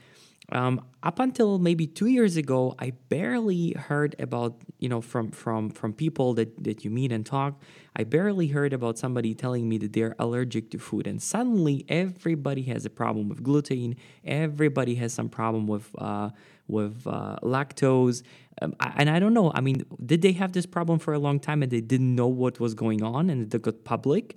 [0.50, 5.70] um, up until maybe two years ago, I barely heard about you know from from
[5.70, 7.60] from people that that you meet and talk.
[7.94, 12.62] I barely heard about somebody telling me that they're allergic to food, and suddenly everybody
[12.62, 13.96] has a problem with gluten.
[14.24, 16.30] Everybody has some problem with uh,
[16.68, 18.22] with uh, lactose.
[18.60, 19.52] Um, and I don't know.
[19.54, 22.26] I mean, did they have this problem for a long time and they didn't know
[22.26, 24.36] what was going on and it got public?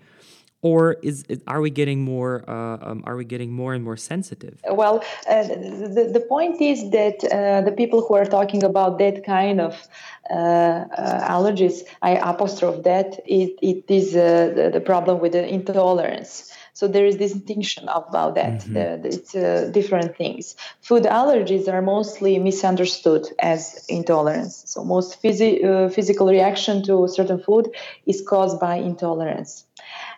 [0.62, 4.60] or is, are we getting more uh, um, are we getting more and more sensitive
[4.70, 9.26] well uh, the, the point is that uh, the people who are talking about that
[9.26, 9.88] kind of
[10.30, 16.52] uh, uh, allergies i apostrophe that it, it is the, the, problem with the intolerance
[16.74, 18.60] so there is this distinction about that.
[18.62, 19.06] Mm-hmm.
[19.06, 20.56] It's uh, different things.
[20.82, 24.64] Food allergies are mostly misunderstood as intolerance.
[24.68, 27.70] So most phys- uh, physical reaction to certain food
[28.06, 29.66] is caused by intolerance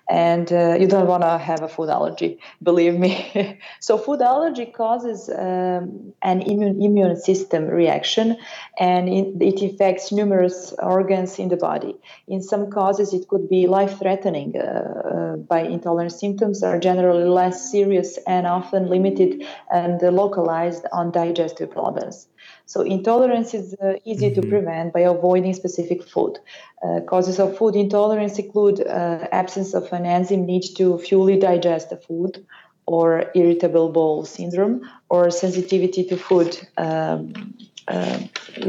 [0.09, 3.59] and uh, you don't want to have a food allergy believe me.
[3.79, 8.37] So food allergy causes um, an immune immune system reaction
[8.79, 11.95] and it, affects numerous organs in the body.
[12.27, 17.25] In some cases it could be life threatening uh, uh, by intolerant symptoms are generally
[17.25, 22.27] less serious and often limited and localized on digestive problems
[22.65, 24.41] so intolerance is uh, easy mm-hmm.
[24.41, 26.39] to prevent by avoiding specific food.
[26.81, 31.89] Uh, causes of food intolerance include uh, absence of an enzyme needed to fully digest
[31.89, 32.45] the food,
[32.85, 37.53] or irritable bowel syndrome, or sensitivity to food um,
[37.87, 38.19] uh,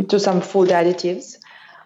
[0.08, 1.36] to some food additives,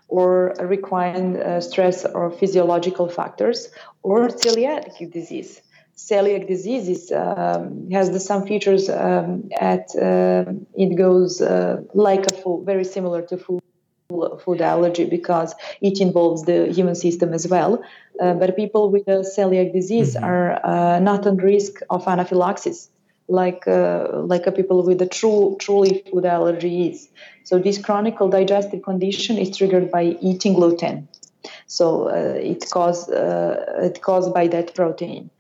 [0.08, 3.68] or requiring uh, stress or physiological factors,
[4.02, 5.60] or celiac disease
[5.98, 10.44] celiac disease is, um, has the some features um, at uh,
[10.76, 13.60] it goes uh, like a food, very similar to food
[14.42, 17.82] food allergy because it involves the immune system as well.
[18.18, 20.24] Uh, but people with a celiac disease mm-hmm.
[20.24, 22.88] are uh, not at risk of anaphylaxis
[23.30, 27.08] like uh, like a people with a true truly food allergy is.
[27.44, 31.08] So this chronic digestive condition is triggered by eating gluten.
[31.66, 35.30] So uh, it caused it caused by that protein.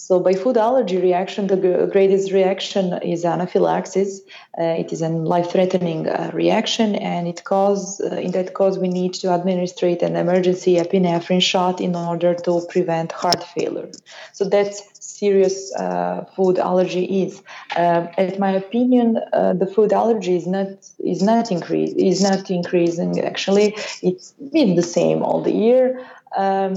[0.00, 1.58] So, by food allergy reaction, the
[1.92, 4.22] greatest reaction is anaphylaxis.
[4.58, 8.88] Uh, it is a life-threatening uh, reaction, and it cause uh, in that cause we
[8.88, 13.90] need to administrate an emergency epinephrine shot in order to prevent heart failure.
[14.32, 17.42] So that's serious uh, food allergy is.
[17.76, 22.50] Uh, in my opinion, uh, the food allergy is not is not increase is not
[22.50, 23.20] increasing.
[23.20, 26.00] Actually, it's been the same all the year.
[26.34, 26.72] Um,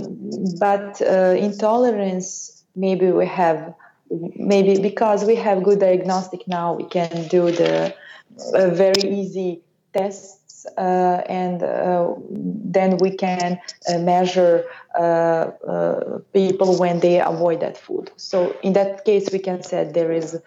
[0.59, 3.73] but intolerance maybe we have
[4.35, 7.93] maybe because we have good diagnostic now we can do the
[8.53, 9.61] uh, very easy
[9.93, 10.43] tests
[10.77, 13.59] uh, and uh, then we can
[13.89, 14.65] uh, measure
[14.97, 15.01] uh,
[15.67, 18.11] uh, people when they avoid that food.
[18.17, 20.39] So in that case we can say there is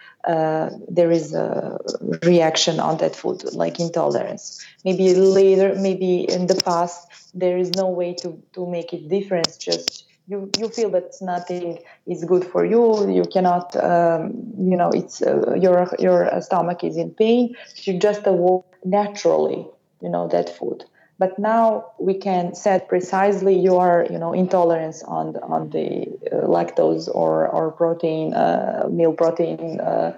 [0.88, 1.78] there is a
[2.24, 4.64] reaction on that food like intolerance.
[4.84, 9.56] Maybe later maybe in the past there is no way to, to make it difference
[9.56, 13.08] just you you feel that nothing is good for you.
[13.10, 17.54] You cannot um, you know it's uh, your your stomach is in pain.
[17.84, 19.66] You just avoid naturally
[20.02, 20.84] you know that food.
[21.18, 26.46] But now we can set precisely your you know intolerance on the, on the uh,
[26.46, 30.16] lactose or or protein uh, milk protein uh,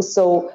[0.00, 0.52] so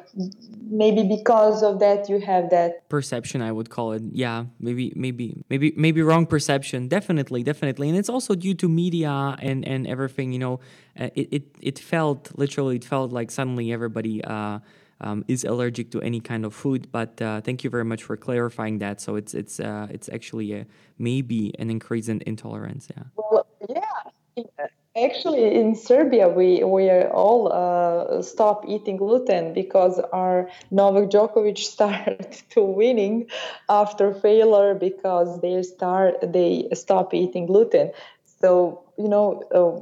[0.70, 5.44] maybe because of that you have that perception i would call it yeah maybe maybe
[5.50, 10.32] maybe maybe wrong perception definitely definitely and it's also due to media and and everything
[10.32, 10.60] you know
[11.00, 14.60] uh, it it, it felt literally it felt like suddenly everybody uh,
[15.02, 16.92] um, is allergic to any kind of food.
[16.92, 19.02] But uh, thank you very much for clarifying that.
[19.02, 20.66] So it's it's uh, it's actually a,
[20.98, 22.88] maybe an increase in intolerance.
[22.96, 23.04] Yeah.
[23.16, 24.68] Well, yeah.
[24.96, 32.32] Actually, in Serbia, we we all uh, stop eating gluten because our Novak Djokovic started
[32.52, 33.28] to winning
[33.70, 37.92] after failure because they start they stop eating gluten.
[38.40, 39.82] So you know uh,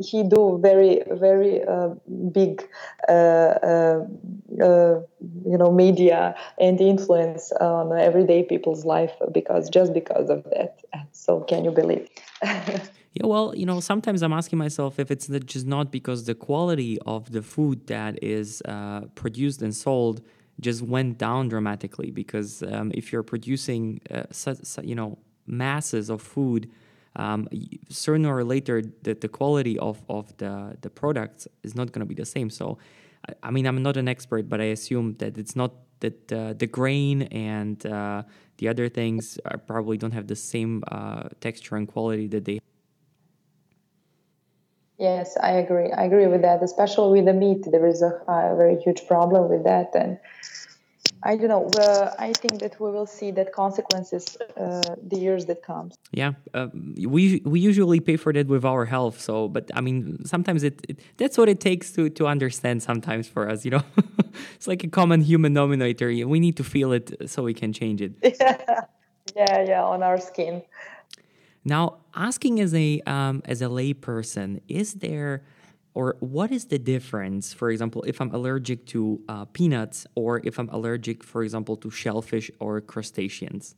[0.00, 1.88] he do very very uh,
[2.30, 2.62] big
[3.08, 4.06] uh, uh,
[4.62, 5.00] uh,
[5.44, 10.78] you know media and influence on everyday people's life because just because of that.
[11.10, 12.08] So can you believe?
[13.16, 16.98] Yeah, well, you know, sometimes I'm asking myself if it's just not because the quality
[17.06, 20.20] of the food that is uh, produced and sold
[20.60, 22.10] just went down dramatically.
[22.10, 26.70] Because um, if you're producing, uh, such, you know, masses of food,
[27.14, 27.48] um,
[27.88, 32.06] sooner or later, the, the quality of, of the, the products is not going to
[32.06, 32.50] be the same.
[32.50, 32.76] So,
[33.26, 36.52] I, I, mean, I'm not an expert, but I assume that it's not that uh,
[36.52, 38.24] the grain and uh,
[38.58, 42.60] the other things probably don't have the same uh, texture and quality that they
[44.98, 45.92] Yes, I agree.
[45.92, 46.62] I agree with that.
[46.62, 50.18] Especially with the meat, there is a, a very huge problem with that, and
[51.22, 51.68] I don't know.
[51.78, 55.96] Uh, I think that we will see that consequences uh, the years that comes.
[56.12, 59.20] Yeah, uh, we we usually pay for that with our health.
[59.20, 62.82] So, but I mean, sometimes it, it that's what it takes to to understand.
[62.82, 63.82] Sometimes for us, you know,
[64.54, 66.08] it's like a common human denominator.
[66.08, 68.12] We need to feel it so we can change it.
[68.22, 68.84] Yeah,
[69.36, 70.62] yeah, yeah on our skin.
[71.66, 75.42] Now, asking as a um, as a layperson, is there
[75.94, 77.52] or what is the difference?
[77.52, 81.90] For example, if I'm allergic to uh, peanuts, or if I'm allergic, for example, to
[81.90, 83.74] shellfish or crustaceans.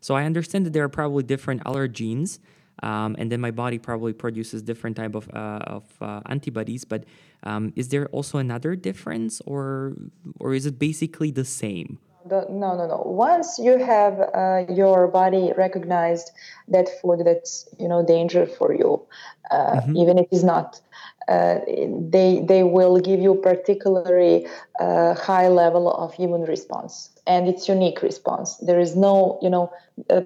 [0.00, 2.38] So I understand that there are probably different allergens,
[2.80, 6.84] um, and then my body probably produces different type of uh, of uh, antibodies.
[6.84, 7.06] But
[7.42, 9.96] um, is there also another difference, or
[10.38, 11.98] or is it basically the same?
[12.24, 13.02] No, no, no.
[13.04, 16.30] Once you have uh, your body recognized
[16.68, 19.02] that food that's you know dangerous for you,
[19.50, 19.96] uh, mm-hmm.
[19.96, 20.80] even if it's not,
[21.28, 24.46] uh, they they will give you particularly
[24.78, 28.56] uh, high level of immune response, and it's unique response.
[28.58, 29.72] There is no you know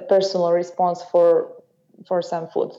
[0.09, 1.51] personal response for
[2.07, 2.73] for some food.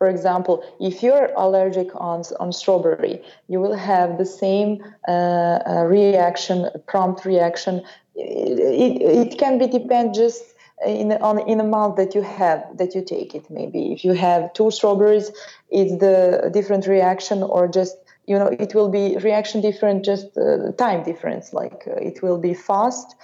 [0.00, 5.84] For example, if you're allergic on, on strawberry, you will have the same uh, uh,
[5.86, 7.82] reaction, prompt reaction
[8.20, 10.42] it, it can be depend just
[10.86, 13.92] in on in amount that you have that you take it maybe.
[13.92, 15.30] If you have two strawberries
[15.70, 20.72] it's the different reaction or just you know it will be reaction different just uh,
[20.72, 21.52] time difference.
[21.52, 23.14] Like uh, it will be fast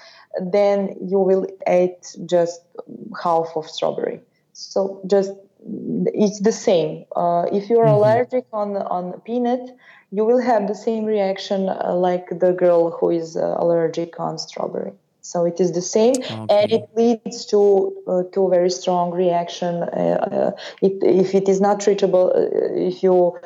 [0.41, 2.61] then you will eat just
[3.23, 4.21] half of strawberry.
[4.53, 5.33] So just
[6.15, 7.05] it's the same.
[7.15, 7.95] Uh, if you're mm-hmm.
[7.95, 9.71] allergic on on peanut
[10.11, 14.39] you will have the same reaction uh, like the girl who is uh, allergic on
[14.39, 14.93] strawberry.
[15.23, 16.47] So it is the same, okay.
[16.49, 19.83] and it leads to uh, to a very strong reaction.
[19.83, 23.37] Uh, uh, it, if it is not treatable, uh, if you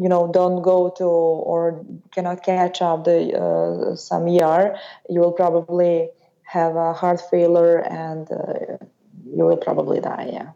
[0.00, 4.78] you know don't go to or cannot catch up the some ER,
[5.10, 6.08] you will probably
[6.44, 8.26] have a heart failure and
[9.30, 10.30] you will probably die.
[10.32, 10.50] Yeah.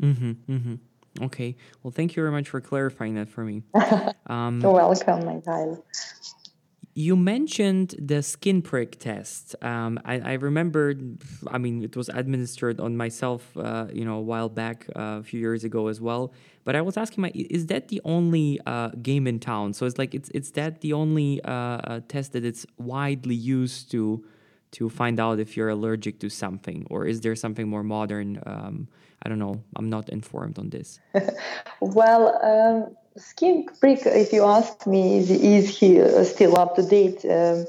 [0.00, 0.74] Mm-hmm, mm-hmm.
[1.20, 1.56] Okay.
[1.82, 3.62] Well, thank you very much for clarifying that for me.
[4.26, 5.84] Um, You're welcome, Michal.
[6.94, 9.56] You mentioned the skin prick test.
[9.62, 10.94] Um, I, I remember,
[11.48, 15.22] I mean, it was administered on myself, uh, you know, a while back, uh, a
[15.22, 16.32] few years ago as well.
[16.64, 19.72] But I was asking, my, is that the only uh, game in town?
[19.72, 23.90] So it's like, it's it's that the only uh, uh, test that it's widely used
[23.92, 24.24] to
[24.72, 28.42] to find out if you're allergic to something, or is there something more modern?
[28.46, 28.88] Um,
[29.22, 29.62] I don't know.
[29.76, 31.00] I'm not informed on this.
[31.80, 32.38] well.
[32.42, 32.96] Um
[33.80, 37.24] prick, if you ask me, is, is he uh, still up to date?
[37.24, 37.66] Um,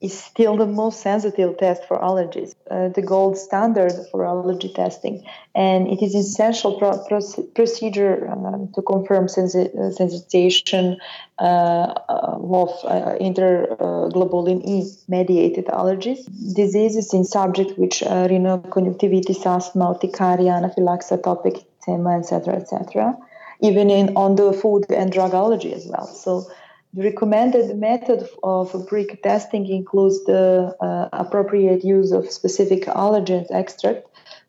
[0.00, 5.24] is still the most sensitive test for allergies, uh, the gold standard for allergy testing,
[5.54, 9.28] and it is essential pro- pro- procedure uh, to confirm uh,
[9.98, 10.96] sensitization
[11.38, 12.70] uh, uh, of
[13.20, 22.54] immunoglobulin E mediated allergies, diseases in subject which rhinoconjunctivitis, asthma, urticaria, anaphylaxis, atopic eczema, etc.,
[22.56, 23.16] etc
[23.60, 26.06] even in on the food and drug allergy as well.
[26.06, 26.46] So
[26.96, 34.08] the recommended method of prick testing includes the uh, appropriate use of specific allergen extract,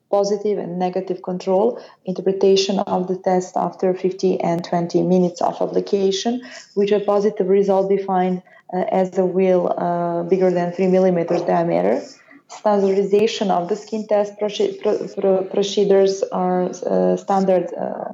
[0.09, 6.41] positive and negative control, interpretation of the test after 50 and 20 minutes of application,
[6.75, 8.41] which a positive result defined
[8.73, 12.01] uh, as a wheal uh, bigger than 3 millimeters diameter.
[12.47, 18.13] Standardization of the skin test procedures are uh, standard uh,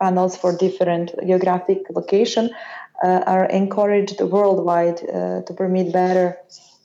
[0.00, 2.50] panels for different geographic location
[3.02, 6.38] are encouraged worldwide uh, to permit better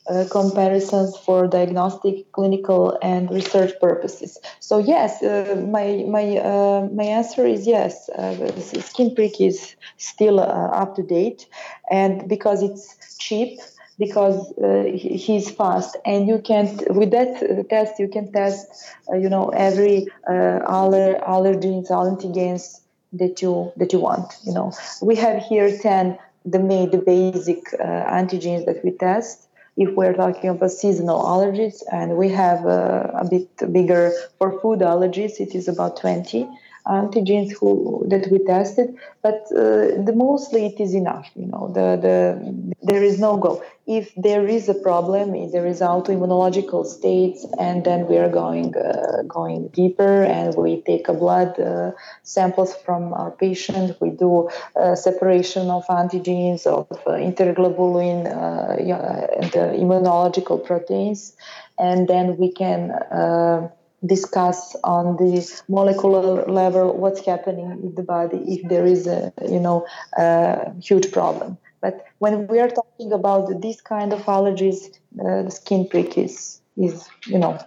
[0.10, 4.38] uh, comparisons for diagnostic, clinical, and research purposes.
[4.60, 8.10] So yes, uh, my my uh, my answer is yes.
[8.10, 11.48] Uh, skin prick is still up to date,
[11.92, 13.60] and because it's cheap,
[14.00, 14.54] because
[14.96, 18.66] he's fast, and you can with that test you can test,
[19.12, 22.80] you know, every aller allergens, antigens
[23.14, 24.34] that you that you want.
[24.44, 27.84] You know, we have here ten the main the basic uh,
[28.20, 33.28] antigens that we test if we're talking about seasonal allergies, and we have uh, a
[33.30, 35.40] bit bigger for food allergies.
[35.40, 36.48] It is about twenty
[36.88, 41.30] antigens who, that we tested, but uh, the mostly it is enough.
[41.36, 43.62] You know, the, the there is no go.
[43.88, 48.76] If there is a problem, if there is autoimmunological states, and then we are going
[48.76, 51.92] uh, going deeper, and we take a blood uh,
[52.24, 53.96] samples from our patient.
[54.02, 54.50] We do
[54.96, 61.34] separation of antigens of uh, immunoglobulin uh, and immunological proteins,
[61.80, 63.70] and then we can uh,
[64.06, 69.60] discuss on the molecular level what's happening in the body if there is a you
[69.60, 69.86] know
[70.18, 75.52] a huge problem but when we are talking about these kind of allergies uh, the
[75.52, 77.58] skin prick is is you know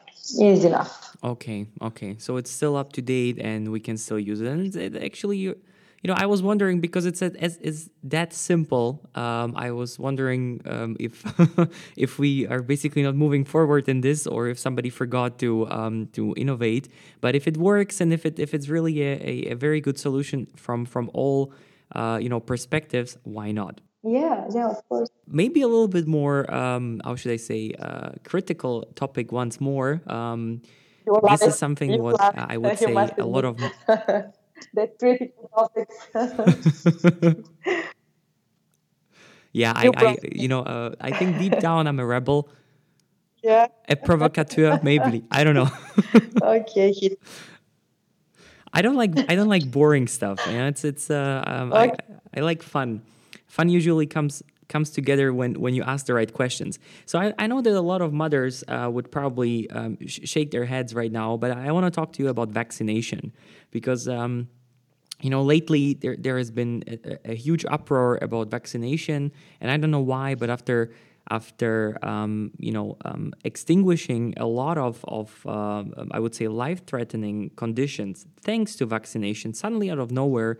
[0.41, 4.41] is enough okay okay so it's still up to date and we can still use
[4.41, 5.55] it and it actually
[6.03, 9.07] you know, I was wondering because it's as is that simple.
[9.15, 11.23] Um, I was wondering um, if
[11.97, 16.07] if we are basically not moving forward in this, or if somebody forgot to um,
[16.15, 16.89] to innovate.
[17.21, 19.99] But if it works and if it if it's really a, a, a very good
[19.99, 21.53] solution from from all
[21.95, 23.83] uh, you know perspectives, why not?
[24.03, 25.11] Yeah, yeah, of course.
[25.27, 26.53] Maybe a little bit more.
[26.53, 27.73] Um, how should I say?
[27.79, 30.01] Uh, critical topic once more.
[30.07, 30.63] Um,
[31.29, 33.59] this is something what I would say a lot of.
[34.75, 35.97] that critical topics.
[39.53, 42.49] yeah, I, I, you know, uh, I think deep down I'm a rebel.
[43.43, 43.67] Yeah.
[43.89, 45.25] A provocateur, maybe.
[45.31, 45.71] I don't know.
[46.43, 47.17] okay.
[48.73, 50.41] I don't like I don't like boring stuff.
[50.47, 51.97] You know, it's it's uh, um, okay.
[52.35, 53.03] I, I like fun.
[53.51, 56.79] Fun usually comes comes together when when you ask the right questions.
[57.05, 60.53] So I, I know that a lot of mothers uh, would probably um, sh- shake
[60.53, 63.33] their heads right now, but I want to talk to you about vaccination
[63.71, 64.09] because.
[64.09, 64.49] Um,
[65.23, 69.77] you know, lately there there has been a, a, huge uproar about vaccination, and I
[69.77, 70.93] don't know why, but after
[71.31, 76.87] after um, you know um, extinguishing a lot of of uh, I would say life
[76.87, 80.57] threatening conditions thanks to vaccination, suddenly out of nowhere,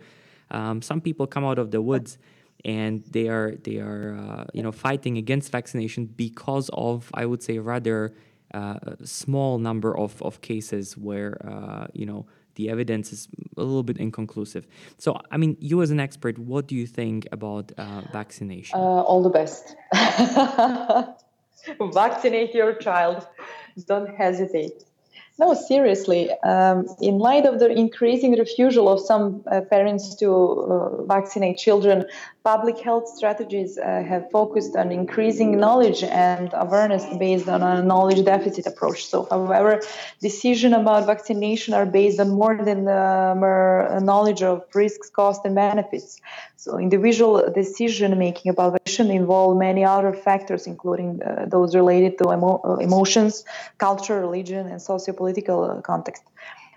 [0.51, 2.19] um, some people come out of the woods
[2.65, 7.43] and they are they are uh, you know fighting against vaccination because of I would
[7.43, 8.13] say rather
[8.53, 13.83] uh, small number of, of cases where uh, you know the evidence is a little
[13.83, 14.67] bit inconclusive.
[14.97, 18.77] So, I mean, you as an expert, what do you think about uh, vaccination?
[18.77, 19.75] Uh, all the best.
[21.93, 23.27] Vaccinate your child.
[23.87, 24.83] Don't hesitate.
[25.39, 26.29] No, seriously.
[26.43, 32.05] Um, in light of the increasing refusal of some uh, parents to uh, vaccinate children,
[32.43, 38.23] public health strategies uh, have focused on increasing knowledge and awareness based on a knowledge
[38.25, 39.05] deficit approach.
[39.05, 39.81] So, however,
[40.21, 45.55] decisions about vaccination are based on more than the mere knowledge of risks, costs, and
[45.55, 46.19] benefits.
[46.63, 52.31] So, individual decision making about vaccination involve many other factors, including uh, those related to
[52.31, 53.43] emo- uh, emotions,
[53.79, 56.21] culture, religion, and socio-political uh, context.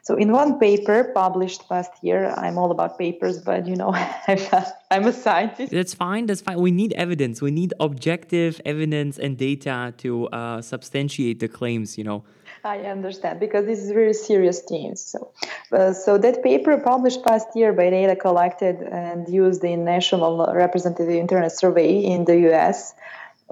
[0.04, 3.94] So in one paper published last year, I'm all about papers, but you know,
[4.90, 5.72] I'm a scientist.
[5.72, 6.26] That's fine.
[6.26, 6.60] That's fine.
[6.60, 7.40] We need evidence.
[7.40, 11.96] We need objective evidence and data to uh, substantiate the claims.
[11.96, 12.24] You know.
[12.64, 14.96] I understand because this is really serious thing.
[14.96, 15.32] So,
[15.72, 21.14] uh, so that paper published last year by data collected and used in National Representative
[21.14, 22.94] Internet Survey in the U.S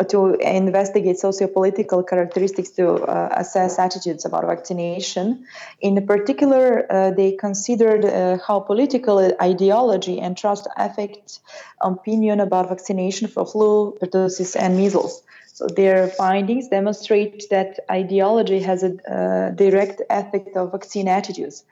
[0.05, 5.47] to investigate sociopolitical characteristics to uh, assess attitudes about vaccination.
[5.81, 11.41] In particular, uh, they considered uh, how political ideology and trust affect
[11.81, 15.23] opinion about vaccination for flu, pertussis, and measles.
[15.55, 21.65] So their findings demonstrate that ideology has a uh, direct effect of vaccine attitudes.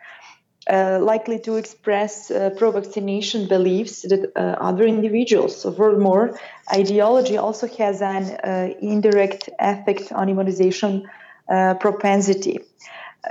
[0.70, 5.60] Uh, likely to express uh, pro vaccination beliefs that uh, other individuals.
[5.60, 6.38] So, furthermore,
[6.72, 11.08] ideology also has an indirect effect on immunization
[11.80, 12.60] propensity.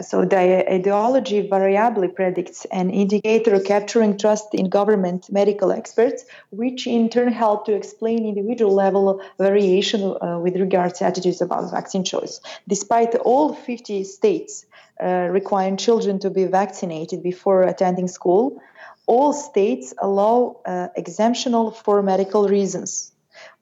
[0.01, 7.09] So, the ideology variably predicts an indicator capturing trust in government medical experts, which in
[7.09, 12.39] turn help to explain individual level variation with regards to attitudes about vaccine choice.
[12.67, 14.65] Despite all 50 states
[15.01, 18.61] uh, requiring children to be vaccinated before attending school,
[19.07, 23.11] all states allow uh, exemptional for medical reasons.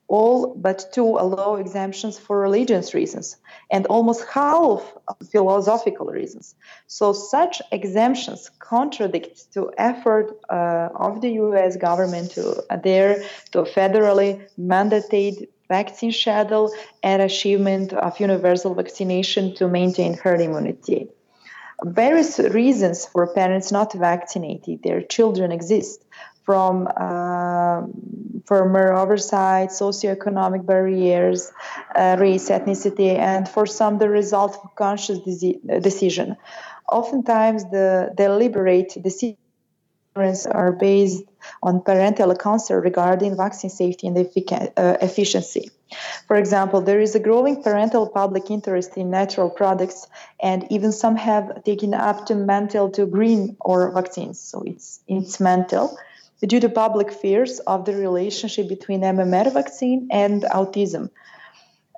[0.08, 3.36] All but two allow exemptions for religious reasons,
[3.70, 4.82] and almost half
[5.32, 6.55] philosophical reasons.
[6.88, 11.76] So such exemptions contradict the effort uh, of the U.S.
[11.76, 20.14] government to adhere to federally mandated vaccine schedule and achievement of universal vaccination to maintain
[20.14, 21.10] herd immunity
[21.84, 26.03] various reasons for parents not vaccinating their children exist
[26.48, 27.82] from uh,
[28.45, 31.52] firmer oversight, socioeconomic barriers,
[31.93, 35.20] uh, race, ethnicity, and for some the result of conscious
[35.82, 36.38] decision.
[36.89, 39.36] Oftentimes, the deliberate decisions
[40.50, 41.24] are based
[41.62, 45.70] on parental concern regarding vaccine safety and effic- uh, efficiency.
[46.28, 50.08] For example, there is a growing parental public interest in natural products,
[50.41, 54.39] and even some have taken up to mental to green or vaccines.
[54.39, 55.98] So it's it's mental
[56.46, 61.10] due to public fears of the relationship between MMR vaccine and autism.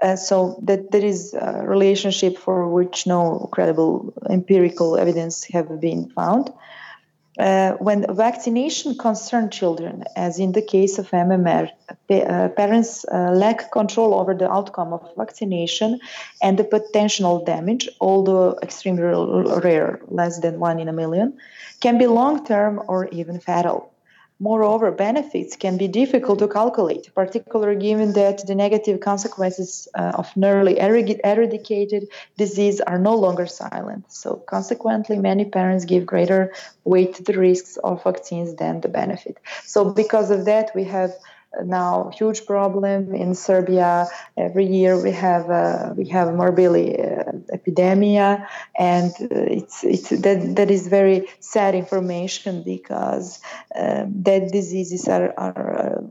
[0.02, 6.10] Uh, so that there is a relationship for which no credible empirical evidence have been
[6.12, 6.50] found.
[7.38, 11.70] Uh, when vaccination concerns children, as in the case of MMR,
[12.10, 16.00] uh, parents uh, lack control over the outcome of vaccination
[16.42, 21.38] and the potential damage, although extremely rare, less than one in a million,
[21.80, 23.94] can be long term or even fatal.
[24.42, 30.36] Moreover, benefits can be difficult to calculate, particularly given that the negative consequences uh, of
[30.38, 34.10] nearly eradicated disease are no longer silent.
[34.10, 36.54] So, consequently, many parents give greater
[36.86, 39.38] weight to the risks of vaccines than the benefit.
[39.66, 41.12] So, because of that, we have
[41.64, 44.08] now huge problem in Serbia.
[44.38, 48.48] Every year we have uh, we have morbili uh, epidemia,
[48.78, 53.40] and uh, it's it's that that is very sad information because
[53.76, 55.80] um, that diseases are are.
[55.80, 56.02] Uh,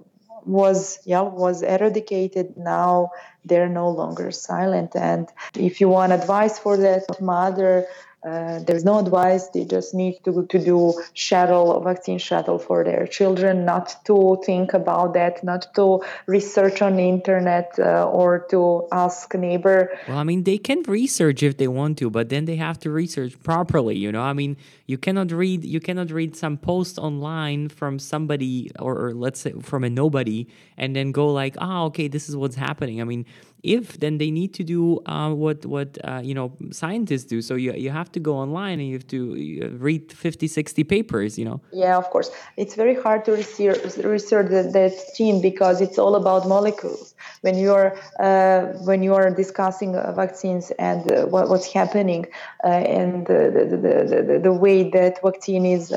[0.45, 3.11] was yeah was eradicated now
[3.45, 7.87] they're no longer silent and if you want advice for that mother
[8.27, 9.49] uh, there's no advice.
[9.49, 14.75] They just need to, to do shuttle, vaccine shuttle for their children, not to think
[14.75, 19.97] about that, not to research on the internet uh, or to ask neighbor.
[20.09, 22.91] Well, I mean, they can research if they want to, but then they have to
[22.91, 23.97] research properly.
[23.97, 24.57] You know, I mean,
[24.87, 29.53] you cannot read you cannot read some post online from somebody or, or let's say
[29.63, 33.01] from a nobody and then go like, ah, oh, okay, this is what's happening.
[33.01, 33.27] I mean,
[33.63, 37.43] if then they need to do uh, what what uh, you know scientists do.
[37.43, 41.39] So you, you have to go online and you have to read 50 60 papers
[41.39, 41.61] you know?
[41.73, 42.31] Yeah of course.
[42.57, 47.15] It's very hard to research, that, gene because it's all about molecules.
[47.41, 52.27] When you're uh, when you are discussing uh, vaccines and uh, what, what's happening
[52.65, 55.93] and the, the, the, the, way that vaccine is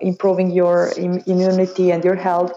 [0.00, 2.52] improving your Im- immunity and your health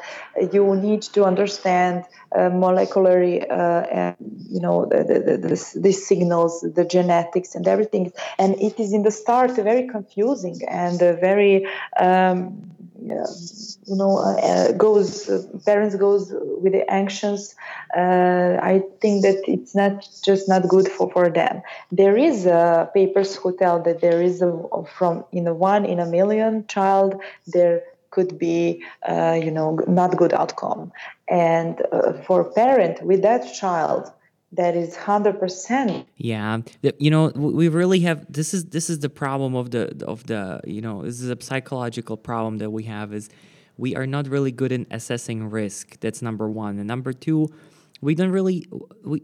[0.51, 2.03] you need to understand
[2.35, 4.13] uh, molecularly uh,
[4.49, 8.11] you know the, the, the, signals the genetics and everything.
[8.37, 11.67] And it is in the start very confusing and very
[11.99, 12.73] um,
[13.05, 17.55] you know uh, goes uh, parents goes with the anxious
[17.97, 21.61] uh, i think that it's not just not good for, for them.
[21.91, 24.51] There is uh, papers who tell that there is a,
[24.95, 28.83] from in a one in a million child there could be
[29.13, 30.91] uh, you know not good outcome.
[31.27, 34.11] And uh, for parent with that child
[34.53, 36.59] that is 100% yeah.
[36.99, 40.61] You know we really have this is this is the problem of the of the
[40.65, 43.29] you know this is a psychological problem that we have is
[43.77, 45.99] we are not really good in assessing risk.
[45.99, 46.77] That's number one.
[46.77, 47.49] And number two
[48.01, 48.67] we don't really
[49.03, 49.23] we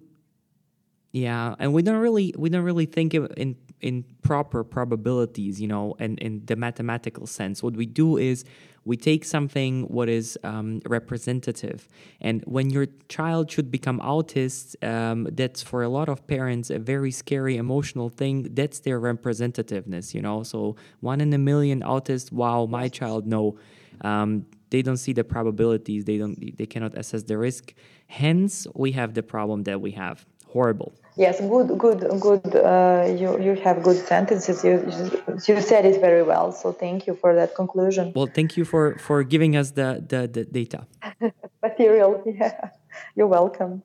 [1.11, 5.95] yeah and we don't really we don't really think in in proper probabilities you know
[5.99, 7.61] and in the mathematical sense.
[7.61, 8.45] What we do is
[8.85, 11.87] we take something what is um, representative.
[12.21, 16.79] And when your child should become autist um, that's for a lot of parents a
[16.79, 18.49] very scary emotional thing.
[18.53, 20.43] That's their representativeness you know?
[20.43, 23.57] So one in a million autists wow my child no.
[24.01, 26.05] Um, they don't see the probabilities.
[26.05, 27.73] They don't they cannot assess the risk.
[28.07, 32.55] Hence we have the problem that we have horrible Yes, good, good, good.
[32.55, 34.63] Uh, you you have good sentences.
[34.63, 34.75] You
[35.47, 36.53] you said it very well.
[36.53, 38.13] So thank you for that conclusion.
[38.15, 40.87] Well, thank you for for giving us the the, the data.
[41.61, 42.23] Material.
[42.25, 42.69] Yeah,
[43.17, 43.83] you're welcome.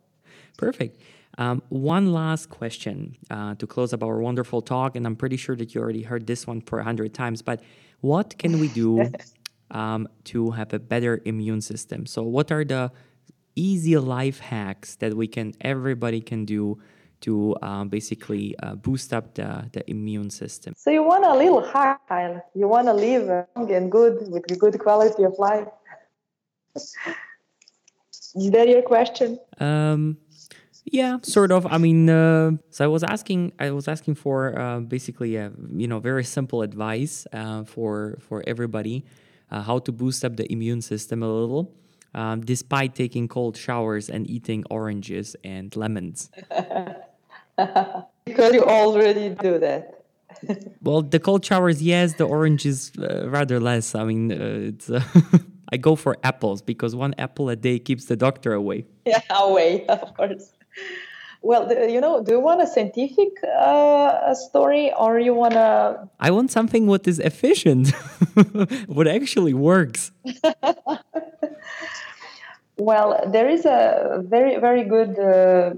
[0.56, 1.02] Perfect.
[1.36, 5.56] Um, one last question uh, to close up our wonderful talk, and I'm pretty sure
[5.56, 7.42] that you already heard this one for a hundred times.
[7.42, 7.58] But
[8.00, 9.10] what can we do
[9.72, 12.06] um, to have a better immune system?
[12.06, 12.92] So, what are the
[13.56, 16.78] easy life hacks that we can everybody can do
[17.20, 20.74] to um, basically uh, boost up the, the immune system.
[20.76, 21.96] So you want a little high,
[22.54, 25.68] you want to live long and good with a good quality of life.
[28.36, 29.38] Is that your question?
[29.58, 30.18] Um,
[30.84, 31.66] yeah, sort of.
[31.66, 35.86] I mean, uh, so I was asking, I was asking for uh, basically a you
[35.86, 39.04] know very simple advice uh, for for everybody
[39.50, 41.72] uh, how to boost up the immune system a little.
[42.14, 46.30] Um, despite taking cold showers and eating oranges and lemons.
[47.56, 50.04] because you already do that.
[50.82, 52.14] well, the cold showers, yes.
[52.14, 53.94] The oranges, uh, rather less.
[53.94, 54.90] I mean, uh, it's.
[54.90, 55.02] Uh,
[55.72, 58.86] I go for apples because one apple a day keeps the doctor away.
[59.06, 60.52] Yeah, away, of course.
[61.42, 66.08] Well, you know, do you want a scientific uh, story or you want to?
[66.20, 67.92] I want something what is efficient,
[68.86, 70.12] what actually works.
[72.76, 75.74] Well, there is a very, very good uh,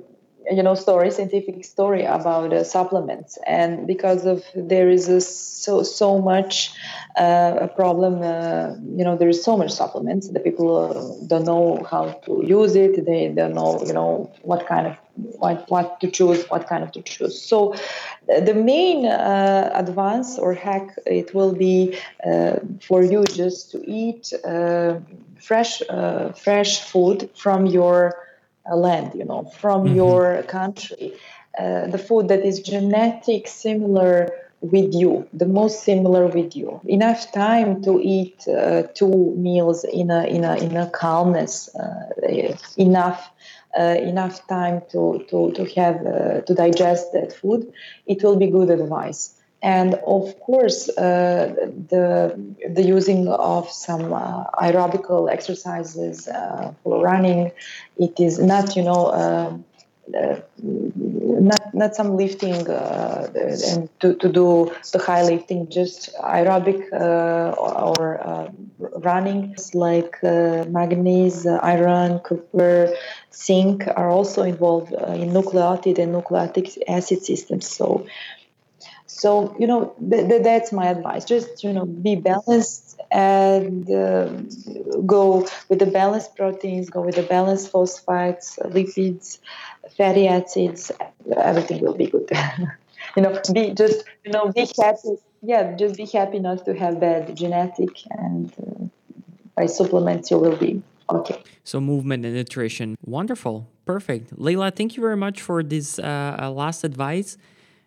[0.51, 3.38] you know story scientific story about uh, supplements.
[3.47, 6.72] And because of there is a, so so much
[7.16, 11.44] uh, a problem uh, you know there is so much supplements that people uh, don't
[11.44, 13.05] know how to use it.
[13.05, 16.92] They don't know you know what kind of what, what to choose what kind of
[16.92, 17.40] to choose.
[17.40, 17.74] So
[18.28, 24.32] the main uh, advance or hack it will be uh, for you just to eat
[25.40, 25.82] fresh
[26.34, 28.25] fresh food from your
[28.74, 29.96] land, you know, from mm-hmm.
[29.96, 31.12] your country.
[31.58, 36.80] Uh, the food that is genetic similar with you, the most similar with you.
[36.86, 41.74] Enough time to eat uh, two meals in a in a in a calmness.
[41.74, 43.30] Uh, enough.
[43.78, 47.70] Uh, enough time to to to have uh, to digest that food,
[48.06, 49.36] it will be good advice
[49.66, 51.52] and of course uh,
[51.92, 52.06] the
[52.76, 57.50] the using of some uh, aerobical exercises uh, for running
[57.98, 59.50] it is not you know uh,
[60.16, 60.36] uh,
[61.50, 63.26] not not some lifting uh,
[63.72, 68.52] and to, to do the high lifting just aerobic or, or
[69.08, 69.50] running.
[69.50, 72.94] It's like manganese iron copper
[73.34, 77.66] zinc are also involved in nucleotide and nucleic acid systems.
[77.68, 78.06] So
[79.16, 81.24] so you know th- th- that's my advice.
[81.24, 84.28] Just you know be balanced and uh,
[85.06, 89.38] go with the balanced proteins go with the balanced phosphates lipids
[89.96, 90.92] fatty acids
[91.36, 92.28] everything will be good.
[93.16, 95.16] You know be just you know be happy.
[95.40, 98.84] Yeah just be happy not to have bad genetic and uh,
[99.54, 101.42] by supplements you will be okay.
[101.64, 104.36] So movement and nutrition wonderful perfect.
[104.36, 107.38] Lejla thank you very much for this uh, uh last advice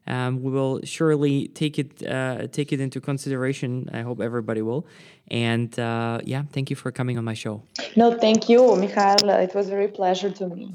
[0.10, 3.90] um, we will surely take it uh, take it into consideration.
[3.94, 4.86] I hope everybody will.
[5.30, 7.62] And uh, yeah, thank you for coming on my show.
[7.96, 9.30] No, thank you, Michael.
[9.30, 10.74] It was a very pleasure to me.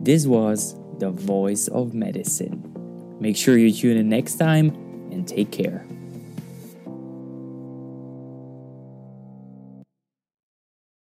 [0.00, 2.72] This was the voice of medicine.
[3.20, 4.70] Make sure you tune in next time
[5.10, 5.86] and take care.